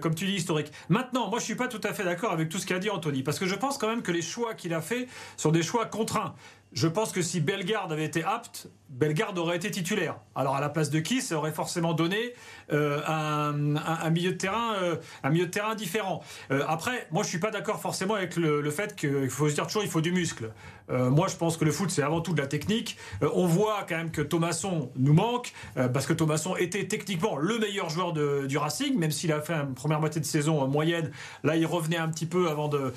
comme 0.01 0.13
tu 0.13 0.27
dis 0.27 0.35
historique. 0.35 0.71
Maintenant, 0.89 1.31
moi 1.31 1.39
je 1.39 1.45
suis 1.45 1.56
pas 1.56 1.68
tout 1.68 1.81
à 1.83 1.94
fait 1.94 2.03
d'accord 2.03 2.31
avec 2.31 2.50
tout 2.50 2.59
ce 2.59 2.68
qu'a 2.68 2.77
dit 2.77 2.91
Anthony 2.91 3.23
parce 3.23 3.39
que 3.39 3.47
je 3.47 3.56
pense 3.56 3.80
quand 3.80 3.88
même 3.88 4.03
que 4.03 4.12
les 4.12 4.21
choix 4.21 4.53
qui 4.53 4.66
a 4.73 4.81
fait 4.81 5.07
sont 5.37 5.51
des 5.51 5.63
choix 5.63 5.85
contraints. 5.85 6.35
Je 6.73 6.87
pense 6.87 7.11
que 7.11 7.21
si 7.21 7.39
Bellegarde 7.39 7.91
avait 7.91 8.05
été 8.05 8.23
apte, 8.23 8.67
Bellegarde 8.89 9.37
aurait 9.37 9.55
été 9.55 9.71
titulaire. 9.71 10.17
Alors 10.35 10.55
à 10.55 10.61
la 10.61 10.69
place 10.69 10.89
de 10.89 10.99
qui 10.99 11.21
ça 11.21 11.35
aurait 11.35 11.53
forcément 11.53 11.93
donné 11.93 12.33
euh, 12.73 13.01
un, 13.07 14.09
milieu 14.09 14.31
de 14.31 14.37
terrain, 14.37 14.75
euh, 14.75 14.97
un 15.23 15.29
milieu 15.29 15.45
de 15.45 15.51
terrain 15.51 15.75
différent. 15.75 16.23
Euh, 16.51 16.63
après, 16.67 17.07
moi 17.11 17.23
je 17.23 17.29
suis 17.29 17.39
pas 17.39 17.51
d'accord 17.51 17.79
forcément 17.81 18.15
avec 18.15 18.35
le, 18.35 18.69
fait 18.69 18.95
qu'il 18.95 19.29
faut 19.29 19.49
se 19.49 19.55
dire 19.55 19.65
toujours 19.67 19.83
il 19.83 19.89
faut 19.89 20.01
du 20.01 20.11
muscle. 20.11 20.51
Moi 20.89 21.27
je 21.27 21.35
pense 21.35 21.57
que 21.57 21.65
le 21.65 21.71
foot 21.71 21.89
c'est 21.89 22.01
avant 22.01 22.21
tout 22.21 22.33
de 22.33 22.41
la 22.41 22.47
technique. 22.47 22.97
on 23.21 23.45
voit 23.45 23.85
quand 23.87 23.97
même 23.97 24.11
que 24.11 24.21
Thomasson 24.21 24.89
nous 24.95 25.13
manque 25.13 25.53
parce 25.75 26.06
que 26.06 26.13
Thomasson 26.13 26.56
était 26.56 26.87
techniquement 26.87 27.37
le 27.37 27.59
meilleur 27.59 27.89
joueur 27.89 28.13
du 28.13 28.57
Racing, 28.57 28.97
même 28.97 29.11
s'il 29.11 29.31
a 29.31 29.41
fait 29.41 29.53
une 29.53 29.73
première 29.73 29.99
moitié 29.99 30.21
de 30.21 30.25
saison 30.25 30.65
moyenne. 30.67 31.11
Là 31.44 31.56
il 31.56 31.65
revenait 31.65 31.97
un 31.97 32.09
petit 32.09 32.25
peu 32.25 32.49
avant 32.49 32.67
de, 32.67 32.94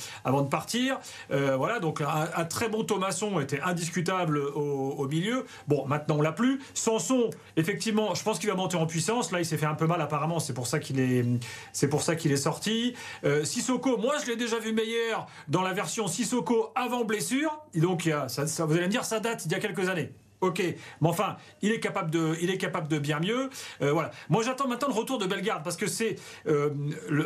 partir. 0.48 0.98
voilà 1.28 1.80
donc 1.80 2.00
un, 2.00 2.44
très 2.44 2.68
bon 2.68 2.84
Thomasson 2.84 3.40
était 3.40 3.60
indiscutable 3.60 4.38
au, 4.38 5.06
milieu. 5.08 5.46
Bon 5.68 5.86
maintenant 5.86 6.16
on 6.18 6.22
l'a 6.22 6.32
plus. 6.32 6.60
Sanson 6.74 7.30
effectivement 7.56 8.14
je 8.14 8.22
pense 8.22 8.38
qu'il 8.38 8.48
va 8.48 8.54
monter 8.54 8.76
en 8.76 8.86
puissance. 8.86 9.32
Là 9.32 9.40
il 9.40 9.44
s'est 9.44 9.58
fait 9.58 9.66
un 9.66 9.74
peu 9.74 9.86
mal 9.86 10.00
apparemment, 10.00 10.38
c'est 10.38 10.54
pour 10.54 10.66
ça 10.66 10.78
qu'il 10.78 11.00
est, 11.00 12.36
sorti. 12.36 12.94
Euh, 13.24 13.44
Sissoko, 13.44 13.96
moi 13.96 14.14
je 14.22 14.30
l'ai 14.30 14.36
déjà 14.36 14.58
vu 14.58 14.72
meilleur 14.72 15.26
dans 15.48 15.62
la 15.62 15.72
version 15.72 16.06
Sissoko 16.06 16.72
avant 16.74 17.04
blessure. 17.04 17.58
Et 17.80 17.82
donc 17.82 18.04
il 18.04 18.14
ça, 18.28 18.44
vous 18.66 18.74
allez 18.74 18.86
me 18.86 18.90
dire 18.90 19.04
ça 19.06 19.20
date 19.20 19.46
d'il 19.46 19.52
y 19.52 19.54
a 19.54 19.58
quelques 19.58 19.88
années. 19.88 20.12
Ok, 20.42 20.58
mais 20.58 21.08
enfin, 21.08 21.36
il 21.60 21.70
est 21.70 21.80
capable 21.80 22.10
de, 22.10 22.34
il 22.40 22.50
est 22.50 22.56
capable 22.56 22.88
de 22.88 22.98
bien 22.98 23.20
mieux. 23.20 23.50
Euh, 23.82 23.92
voilà. 23.92 24.10
Moi, 24.30 24.42
j'attends 24.42 24.68
maintenant 24.68 24.88
le 24.88 24.94
retour 24.94 25.18
de 25.18 25.26
Bellegarde 25.26 25.62
parce 25.62 25.76
que 25.76 25.86
c'est 25.86 26.16
euh, 26.46 26.70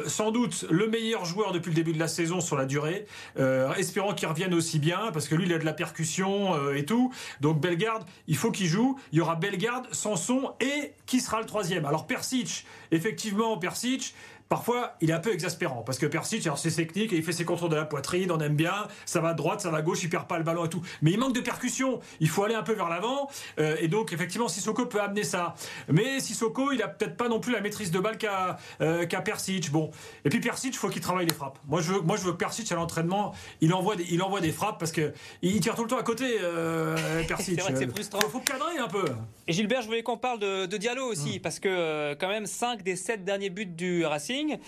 sans 0.09 0.33
doute 0.33 0.67
le 0.69 0.89
meilleur 0.89 1.25
joueur 1.25 1.53
depuis 1.53 1.69
le 1.69 1.77
début 1.77 1.93
de 1.93 1.99
la 2.01 2.09
saison 2.09 2.41
sur 2.41 2.57
la 2.57 2.67
durée. 2.67 3.07
Euh, 3.39 3.73
espérons 3.75 4.15
qu'il 4.15 4.27
revienne 4.27 4.53
aussi 4.53 4.81
bien 4.81 5.13
parce 5.13 5.29
que 5.29 5.37
lui, 5.37 5.47
il 5.47 5.53
a 5.53 5.59
de 5.59 5.65
la 5.65 5.73
percussion 5.73 6.73
et 6.73 6.85
tout. 6.85 7.13
Donc 7.41 7.61
Bellegarde, 7.61 8.03
il 8.27 8.37
faut 8.37 8.51
qu'il 8.51 8.67
joue. 8.67 8.99
Il 9.13 9.19
y 9.19 9.21
aura 9.21 9.37
Bellegarde, 9.37 9.87
Sanson 9.93 10.53
et 10.61 10.95
qui 11.07 11.21
sera 11.21 11.39
le 11.39 11.47
troisième? 11.47 11.85
Alors 11.85 12.09
Persic, 12.09 12.67
effectivement, 12.91 13.59
Persic 13.59 14.13
parfois 14.49 14.95
il 15.01 15.11
est 15.11 15.13
un 15.13 15.21
peu 15.21 15.33
exaspérant 15.33 15.83
parce 15.83 15.99
que 15.99 16.07
Persic, 16.07 16.47
alors 16.47 16.59
c'est 16.59 16.71
technique 16.71 17.13
et 17.13 17.17
il 17.17 17.23
fait 17.23 17.33
ses 17.33 17.45
contrôles 17.45 17.71
de 17.71 17.77
la 17.77 17.85
poitrine, 17.85 18.31
on 18.31 18.41
aime 18.41 18.57
bien, 18.57 18.89
ça 19.07 19.21
va 19.21 19.31
à 19.31 19.35
droite, 19.35 19.61
ça 19.61 19.71
va 19.71 19.79
à 19.79 19.83
gauche, 19.83 20.03
il 20.03 20.11
perd 20.11 20.27
pas 20.27 20.39
le 20.39 20.45
ballon 20.45 20.65
et 20.65 20.69
tout. 20.69 20.83
Mais 21.03 21.13
il 21.13 21.19
manque 21.19 21.35
de 21.35 21.41
percussion, 21.41 22.01
il 22.21 22.29
faut 22.29 22.45
aller 22.45 22.55
un 22.55 22.63
peu 22.63 22.73
vers 22.73 22.89
l'avant 22.89 23.29
euh, 23.59 23.77
et 23.81 23.89
donc 23.89 24.13
effectivement 24.13 24.49
Sissoko 24.49 24.87
peut 24.87 25.01
amener 25.01 25.25
ça. 25.25 25.55
Mais 25.89 26.21
Sissoko, 26.21 26.73
il 26.73 26.83
a 26.83 26.89
peut-être 26.89 27.17
pas 27.17 27.29
non 27.29 27.41
plus 27.41 27.53
la 27.53 27.61
maîtrise 27.61 27.91
de 27.91 27.99
balle 27.99 28.19
qu'a 28.19 28.59
euh, 28.81 29.07
Persic. 29.07 29.71
Bon, 29.71 29.91
et 30.25 30.29
puis 30.29 30.41
Persic, 30.41 30.77
faut 30.77 30.89
qu'il 30.89 31.03
travaille 31.03 31.27
les 31.27 31.35
frappes. 31.35 31.59
Moi 31.67 31.81
je 31.81 31.93
veux, 31.93 32.01
moi 32.01 32.17
je 32.17 32.23
veux 32.23 32.37
Persic 32.37 32.71
à 32.73 32.75
l'entraînement, 32.75 33.35
il 33.61 33.73
envoie 33.73 33.97
des, 33.97 34.07
il 34.11 34.23
envoie 34.23 34.41
des 34.41 34.53
frappes 34.53 34.79
parce 34.79 34.93
que 34.93 35.13
il 35.43 35.61
tire 35.61 35.75
tout 35.75 35.83
le 35.83 35.89
temps 35.89 35.99
à 35.99 36.03
côté. 36.03 36.39
Euh, 36.41 36.97
Persic. 37.29 37.61
c'est 37.61 37.73
vrai 37.73 37.87
frustrant. 37.89 38.21
Faut, 38.21 38.29
faut 38.29 38.41
cadrer 38.41 38.79
un 38.79 38.89
peu. 38.89 39.05
Et 39.47 39.53
Gilbert, 39.53 39.83
je 39.83 39.87
voulais 39.87 40.03
qu'on 40.03 40.17
parle 40.17 40.39
de, 40.39 40.67
de 40.67 40.77
Diallo 40.77 41.05
aussi, 41.05 41.39
mm. 41.39 41.43
parce 41.43 41.59
que 41.59 41.69
euh, 41.69 42.15
quand 42.19 42.29
même 42.29 42.47
5 42.47 42.83
des 42.83 42.97
7 42.97 43.25
derniers 43.25 43.51
buts 43.51 43.67
du 43.67 44.05
Racing 44.05 44.34
Racing. 44.35 44.59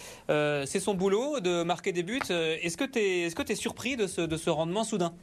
c'est 0.66 0.80
son 0.80 0.94
boulot 0.94 1.40
de 1.40 1.62
marquer 1.62 1.92
des 1.92 2.02
buts. 2.02 2.20
Est-ce 2.28 2.76
que 2.76 2.84
tu 2.84 3.52
es, 3.52 3.54
surpris 3.54 3.96
de 3.96 4.06
ce, 4.06 4.20
de 4.20 4.36
ce 4.36 4.50
rendement 4.50 4.84
soudain? 4.84 5.14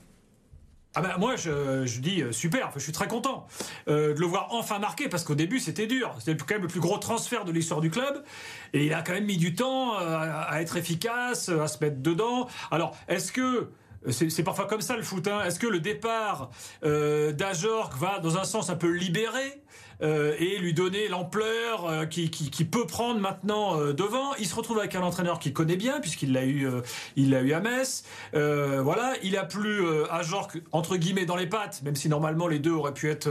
Ah 0.95 1.01
ben 1.01 1.15
moi 1.17 1.35
je, 1.35 1.87
je 1.87 1.99
dis 2.01 2.21
super, 2.29 2.71
je 2.75 2.79
suis 2.79 2.91
très 2.91 3.07
content 3.07 3.47
de 3.87 4.13
le 4.15 4.25
voir 4.27 4.49
enfin 4.51 4.77
marquer 4.77 5.09
parce 5.09 5.23
qu'au 5.23 5.33
début 5.33 5.59
c'était 5.59 5.87
dur, 5.87 6.15
c'était 6.19 6.37
quand 6.37 6.53
même 6.53 6.61
le 6.61 6.67
plus 6.67 6.79
gros 6.79 6.99
transfert 6.99 7.45
de 7.45 7.51
l'histoire 7.51 7.81
du 7.81 7.89
club 7.89 8.23
et 8.73 8.85
il 8.85 8.93
a 8.93 9.01
quand 9.01 9.13
même 9.13 9.25
mis 9.25 9.37
du 9.37 9.55
temps 9.55 9.97
à, 9.97 10.61
être 10.61 10.77
efficace, 10.77 11.49
à 11.49 11.67
se 11.67 11.83
mettre 11.83 11.99
dedans. 11.99 12.47
Alors 12.69 12.95
est-ce 13.07 13.31
que 13.31 13.71
c'est 14.11 14.43
parfois 14.43 14.65
comme 14.65 14.81
ça 14.81 14.95
le 14.95 15.03
foot. 15.03 15.27
Hein. 15.27 15.43
Est-ce 15.45 15.59
que 15.59 15.67
le 15.67 15.79
départ 15.79 16.51
euh, 16.83 17.33
va 17.97 18.19
dans 18.19 18.37
un 18.37 18.43
sens 18.43 18.69
un 18.69 18.75
peu 18.75 18.91
libéré? 18.91 19.62
Euh, 20.01 20.35
et 20.39 20.57
lui 20.57 20.73
donner 20.73 21.07
l'ampleur 21.07 21.85
euh, 21.85 22.05
qui, 22.05 22.29
qui, 22.29 22.65
peut 22.65 22.85
prendre 22.85 23.19
maintenant 23.19 23.79
euh, 23.79 23.93
devant. 23.93 24.33
Il 24.35 24.47
se 24.47 24.55
retrouve 24.55 24.79
avec 24.79 24.95
un 24.95 25.01
entraîneur 25.01 25.39
qu'il 25.39 25.53
connaît 25.53 25.75
bien 25.75 25.99
puisqu'il 25.99 26.33
l'a 26.33 26.45
eu, 26.45 26.67
il 27.15 27.29
l'a 27.29 27.41
eu 27.41 27.53
à 27.53 27.59
Metz. 27.59 28.03
voilà, 28.33 29.13
il 29.23 29.37
a 29.37 29.43
plus 29.43 29.83
à 30.09 30.21
Jorque 30.23 30.61
entre 30.71 30.97
guillemets 30.97 31.25
dans 31.25 31.35
les 31.35 31.47
pattes, 31.47 31.81
même 31.83 31.95
si 31.95 32.09
normalement 32.09 32.47
les 32.47 32.59
deux 32.59 32.71
auraient 32.71 32.93
pu 32.93 33.09
être 33.09 33.29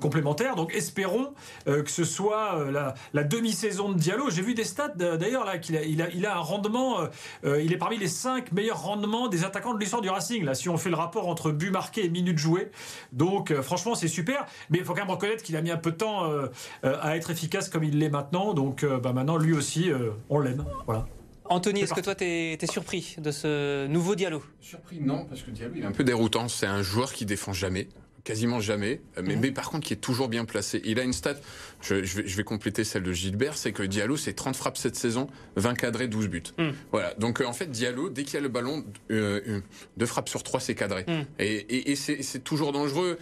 complémentaires. 0.00 0.56
Donc 0.56 0.74
espérons 0.74 1.32
que 1.66 1.90
ce 1.90 2.04
soit 2.04 2.64
la, 3.12 3.24
demi-saison 3.24 3.90
de 3.90 3.98
Diallo. 3.98 4.30
J'ai 4.30 4.42
vu 4.42 4.54
des 4.54 4.64
stats 4.64 4.88
d'ailleurs 4.88 5.44
là 5.44 5.58
qu'il 5.58 5.76
a, 5.76 5.82
il 5.82 6.26
a, 6.26 6.36
un 6.36 6.40
rendement. 6.40 6.98
il 7.44 7.72
est 7.72 7.78
parmi 7.78 7.98
les 7.98 8.08
cinq 8.08 8.52
meilleurs 8.52 8.82
rendements 8.82 9.28
des 9.28 9.44
attaquants 9.44 9.74
de 9.74 9.80
l'histoire 9.80 10.02
du 10.02 10.10
Racing. 10.10 10.44
Là, 10.44 10.54
si 10.54 10.68
on 10.68 10.76
fait 10.76 10.90
le 10.90 10.96
rapport 10.96 11.28
entre 11.28 11.50
but 11.50 11.70
marqué 11.70 12.04
et 12.04 12.08
minutes 12.08 12.38
jouées, 12.38 12.70
donc 13.12 13.52
franchement 13.60 13.94
c'est 13.94 14.08
super. 14.08 14.46
Mais 14.70 14.78
il 14.78 14.84
faut 14.84 14.94
quand 14.94 15.02
même 15.02 15.10
reconnaître 15.10 15.42
qu'il 15.42 15.56
a 15.56 15.62
mis 15.62 15.70
un 15.70 15.76
peu 15.84 15.92
de 15.92 15.96
temps 15.96 16.24
euh, 16.24 16.46
euh, 16.84 16.96
à 17.00 17.16
être 17.16 17.30
efficace 17.30 17.68
comme 17.68 17.84
il 17.84 17.98
l'est 17.98 18.08
maintenant. 18.08 18.54
Donc 18.54 18.82
euh, 18.82 18.98
bah, 18.98 19.12
maintenant, 19.12 19.36
lui 19.36 19.52
aussi, 19.52 19.90
on 20.28 20.40
l'aime. 20.40 20.64
Voilà. 20.86 21.06
Anthony, 21.46 21.80
est-ce 21.80 21.92
que 21.92 22.00
toi, 22.00 22.14
tu 22.14 22.24
es, 22.24 22.66
surpris 22.66 23.16
de 23.18 23.30
ce 23.30 23.86
nouveau 23.86 24.14
Diallo? 24.14 24.42
Surpris, 24.60 25.00
non, 25.00 25.26
parce 25.26 25.42
que 25.42 25.50
Diallo, 25.50 25.74
il 25.76 25.82
est 25.82 25.86
un 25.86 25.92
peu 25.92 26.04
déroutant. 26.04 26.48
C'est 26.48 26.66
un 26.66 26.82
joueur 26.82 27.12
qui 27.12 27.26
défend 27.26 27.52
jamais 27.52 27.88
quasiment 28.24 28.60
jamais, 28.60 29.02
mais, 29.22 29.36
mhm. 29.36 29.40
mais, 29.40 29.50
par 29.52 29.70
contre 29.70 29.86
qui 29.86 29.92
est 29.92 29.98
toujours 29.98 30.28
bien 30.28 30.46
placé. 30.46 30.80
Il 30.84 30.98
a 30.98 31.02
une 31.02 31.12
stat, 31.12 31.34
je, 31.82 32.02
je, 32.02 32.16
vais, 32.16 32.26
je 32.26 32.36
vais, 32.36 32.42
compléter 32.42 32.82
celle 32.82 33.02
de 33.02 33.12
Gilbert, 33.12 33.56
c'est 33.56 33.72
que 33.72 33.82
Diallo, 33.82 34.16
c'est 34.16 34.32
30 34.32 34.56
frappes 34.56 34.78
cette 34.78 34.96
saison, 34.96 35.28
20 35.56 35.74
cadrés, 35.74 36.08
12 36.08 36.28
buts. 36.28 36.42
Mhm. 36.58 36.72
Voilà, 36.90 37.14
donc 37.14 37.40
euh, 37.40 37.46
en 37.46 37.52
fait 37.52 37.70
Diallo, 37.70 38.08
dès 38.08 38.24
qu'il 38.24 38.38
a 38.38 38.40
le 38.40 38.48
ballon, 38.48 38.84
euh, 39.10 39.40
euh, 39.46 39.60
deux 39.98 40.06
frappes 40.06 40.30
sur 40.30 40.42
trois, 40.42 40.58
c'est 40.58 40.74
cadré. 40.74 41.04
Mhm. 41.06 41.26
Et, 41.38 41.54
et, 41.54 41.90
et 41.92 41.96
c'est 41.96 42.42
toujours 42.42 42.72
dangereux. 42.72 43.18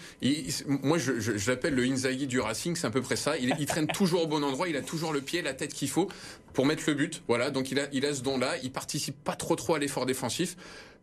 moi, 0.66 0.98
je, 0.98 1.18
je 1.18 1.50
l'appelle 1.50 1.74
le 1.74 1.82
Inzaghi 1.84 2.28
du 2.28 2.38
Racing, 2.38 2.76
c'est 2.76 2.86
à 2.86 2.90
peu 2.90 3.02
près 3.02 3.16
ça. 3.16 3.36
Il, 3.36 3.54
il 3.58 3.66
traîne 3.66 3.88
toujours 3.88 4.22
au 4.22 4.26
bon 4.28 4.44
endroit, 4.44 4.68
il 4.68 4.76
a 4.76 4.82
toujours 4.82 5.12
le 5.12 5.20
pied, 5.20 5.42
la 5.42 5.54
tête 5.54 5.74
qu'il 5.74 5.90
faut 5.90 6.08
pour 6.52 6.64
mettre 6.64 6.84
le 6.86 6.94
but. 6.94 7.22
Voilà, 7.26 7.50
donc 7.50 7.72
il 7.72 7.80
a, 7.80 7.88
il 7.92 8.06
a 8.06 8.14
ce 8.14 8.22
don-là, 8.22 8.54
il 8.62 8.70
participe 8.70 9.16
pas 9.24 9.34
trop 9.34 9.56
trop 9.56 9.74
à 9.74 9.78
l'effort 9.78 10.06
défensif. 10.06 10.56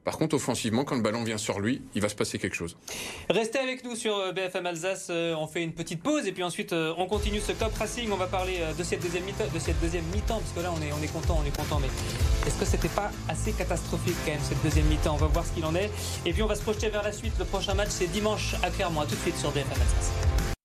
Par 0.09 0.17
contre, 0.17 0.37
offensivement, 0.37 0.85
quand 0.85 0.95
le 0.95 1.03
ballon 1.03 1.23
vient 1.23 1.37
sur 1.37 1.59
lui, 1.59 1.83
il 1.93 2.01
va 2.01 2.09
se 2.09 2.15
passer 2.15 2.39
quelque 2.39 2.55
chose. 2.55 2.75
Restez 3.29 3.59
avec 3.59 3.83
nous 3.83 3.95
sur 3.95 4.17
euh, 4.17 4.31
BFM 4.31 4.65
Alsace. 4.65 5.09
Euh, 5.11 5.35
on 5.35 5.45
fait 5.45 5.61
une 5.61 5.73
petite 5.73 6.01
pause 6.01 6.25
et 6.25 6.31
puis 6.31 6.41
ensuite 6.41 6.73
euh, 6.73 6.95
on 6.97 7.05
continue 7.05 7.39
ce 7.39 7.51
Cop 7.51 7.71
Racing. 7.75 8.09
On 8.11 8.15
va 8.15 8.25
parler 8.25 8.57
de 8.75 8.83
cette 8.83 9.03
deuxième 9.03 9.23
mi-temps, 9.25 9.43
de 9.53 9.59
cette 9.59 9.79
deuxième 9.79 10.05
mi-temps 10.05 10.39
parce 10.39 10.51
que 10.51 10.61
là 10.61 10.73
on 10.75 10.81
est 10.81 10.91
on 10.91 11.03
est 11.03 11.13
content, 11.13 11.39
on 11.39 11.45
est 11.45 11.55
content. 11.55 11.79
Mais 11.79 11.89
est-ce 12.47 12.59
que 12.59 12.65
c'était 12.65 12.87
pas 12.87 13.11
assez 13.27 13.51
catastrophique 13.51 14.15
quand 14.25 14.31
même 14.31 14.41
cette 14.41 14.63
deuxième 14.63 14.87
mi-temps? 14.87 15.13
On 15.13 15.17
va 15.17 15.27
voir 15.27 15.45
ce 15.45 15.51
qu'il 15.51 15.65
en 15.65 15.75
est. 15.75 15.91
Et 16.25 16.33
puis 16.33 16.41
on 16.41 16.47
va 16.47 16.55
se 16.55 16.63
projeter 16.63 16.89
vers 16.89 17.03
la 17.03 17.11
suite. 17.11 17.33
Le 17.37 17.45
prochain 17.45 17.75
match 17.75 17.89
c'est 17.91 18.07
dimanche 18.07 18.55
à 18.63 18.71
Clermont. 18.71 19.01
À 19.01 19.05
tout 19.05 19.13
de 19.13 19.21
suite 19.21 19.37
sur 19.37 19.51
BFM 19.51 19.73
Alsace. 19.73 20.57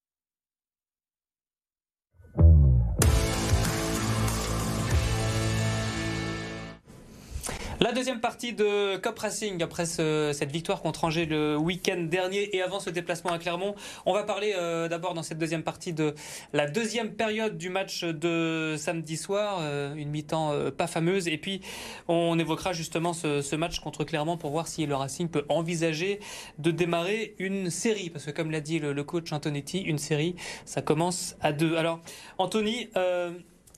La 7.84 7.92
deuxième 7.92 8.20
partie 8.20 8.54
de 8.54 8.96
Cop 8.96 9.18
Racing, 9.18 9.62
après 9.62 9.84
cette 9.84 10.50
victoire 10.50 10.80
contre 10.80 11.04
Angers 11.04 11.26
le 11.26 11.54
week-end 11.58 12.00
dernier 12.00 12.56
et 12.56 12.62
avant 12.62 12.80
ce 12.80 12.88
déplacement 12.88 13.30
à 13.30 13.38
Clermont, 13.38 13.74
on 14.06 14.14
va 14.14 14.22
parler 14.22 14.54
euh, 14.56 14.88
d'abord 14.88 15.12
dans 15.12 15.22
cette 15.22 15.36
deuxième 15.36 15.62
partie 15.62 15.92
de 15.92 16.14
la 16.54 16.66
deuxième 16.66 17.12
période 17.12 17.58
du 17.58 17.68
match 17.68 18.02
de 18.02 18.76
samedi 18.78 19.18
soir, 19.18 19.58
euh, 19.60 19.94
une 19.96 20.08
mi-temps 20.08 20.52
euh, 20.52 20.70
pas 20.70 20.86
fameuse, 20.86 21.28
et 21.28 21.36
puis 21.36 21.60
on 22.08 22.38
évoquera 22.38 22.72
justement 22.72 23.12
ce, 23.12 23.54
match 23.54 23.80
contre 23.80 24.04
Clermont 24.04 24.38
pour 24.38 24.50
voir 24.50 24.66
si 24.66 24.86
le 24.86 24.94
Racing 24.94 25.28
peut 25.28 25.44
envisager 25.50 26.20
de 26.56 26.70
démarrer 26.70 27.34
une 27.38 27.68
série, 27.68 28.08
parce 28.08 28.24
que 28.24 28.30
comme 28.30 28.50
l'a 28.50 28.62
dit 28.62 28.78
le, 28.78 29.04
coach 29.04 29.30
Antonetti, 29.30 29.80
une 29.80 29.98
série, 29.98 30.36
ça 30.64 30.80
commence 30.80 31.36
à 31.42 31.52
deux. 31.52 31.76
Alors 31.76 32.00
Anthony, 32.38 32.88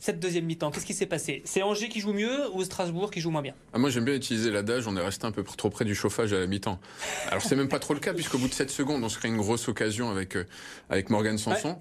cette 0.06 0.20
deuxième 0.20 0.44
mi-temps 0.44 0.70
Qu'est-ce 0.70 0.86
qui 0.86 0.94
s'est 0.94 1.06
passé? 1.06 1.42
C'est 1.44 1.62
Angers 1.62 1.88
qui 1.88 1.98
joue 1.98 2.12
mieux 2.12 2.48
ou 2.52 2.62
Strasbourg 2.62 3.10
qui 3.10 3.20
joue 3.20 3.30
moins 3.30 3.42
bien? 3.42 3.54
Ah, 3.72 3.78
Moi, 3.78 3.90
j'aime 3.90 4.04
bien 4.04 4.14
utiliser 4.14 4.52
l'adage 4.52 4.86
on 4.86 4.96
est 4.96 5.00
resté 5.00 5.26
un 5.26 5.32
peu 5.32 5.42
trop 5.42 5.68
près 5.68 5.84
du 5.84 5.96
chauffage 5.96 6.32
à 6.32 6.38
la 6.38 6.46
mi-temps. 6.46 6.78
Alors, 7.28 7.42
c'est 7.42 7.56
même 7.56 7.68
pas 7.68 7.80
trop 7.80 7.92
le 7.92 7.98
cas, 7.98 8.14
puisqu'au 8.14 8.38
bout 8.38 8.46
de 8.46 8.54
7 8.54 8.70
secondes, 8.70 9.02
on 9.02 9.08
se 9.08 9.18
crée 9.18 9.28
une 9.28 9.36
grosse 9.36 9.66
occasion 9.68 10.08
avec, 10.08 10.36
euh, 10.36 10.46
avec 10.90 11.10
Morgan 11.10 11.36
Sanson. 11.38 11.78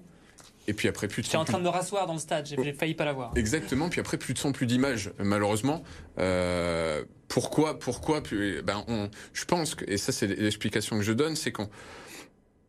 Et 0.66 0.72
puis 0.72 0.88
après, 0.88 1.06
plus 1.06 1.22
de 1.22 1.28
son. 1.28 1.38
en 1.38 1.44
train 1.44 1.58
de 1.58 1.62
me 1.62 1.68
rasseoir 1.68 2.08
dans 2.08 2.14
le 2.14 2.18
stade, 2.18 2.46
j'ai 2.46 2.72
failli 2.72 2.94
pas 2.94 3.04
l'avoir. 3.04 3.30
Exactement, 3.36 3.88
puis 3.88 4.00
après, 4.00 4.16
plus 4.16 4.34
de 4.34 4.38
son, 4.40 4.50
plus 4.50 4.66
d'image, 4.66 5.12
malheureusement. 5.20 5.84
Euh, 6.18 7.04
pourquoi, 7.28 7.78
pourquoi 7.78 8.20
ben, 8.64 8.84
on, 8.88 9.08
Je 9.32 9.44
pense 9.44 9.76
que, 9.76 9.84
et 9.88 9.98
ça, 9.98 10.10
c'est 10.10 10.26
l'explication 10.26 10.96
que 10.96 11.04
je 11.04 11.12
donne, 11.12 11.36
c'est 11.36 11.52
qu'on 11.52 11.68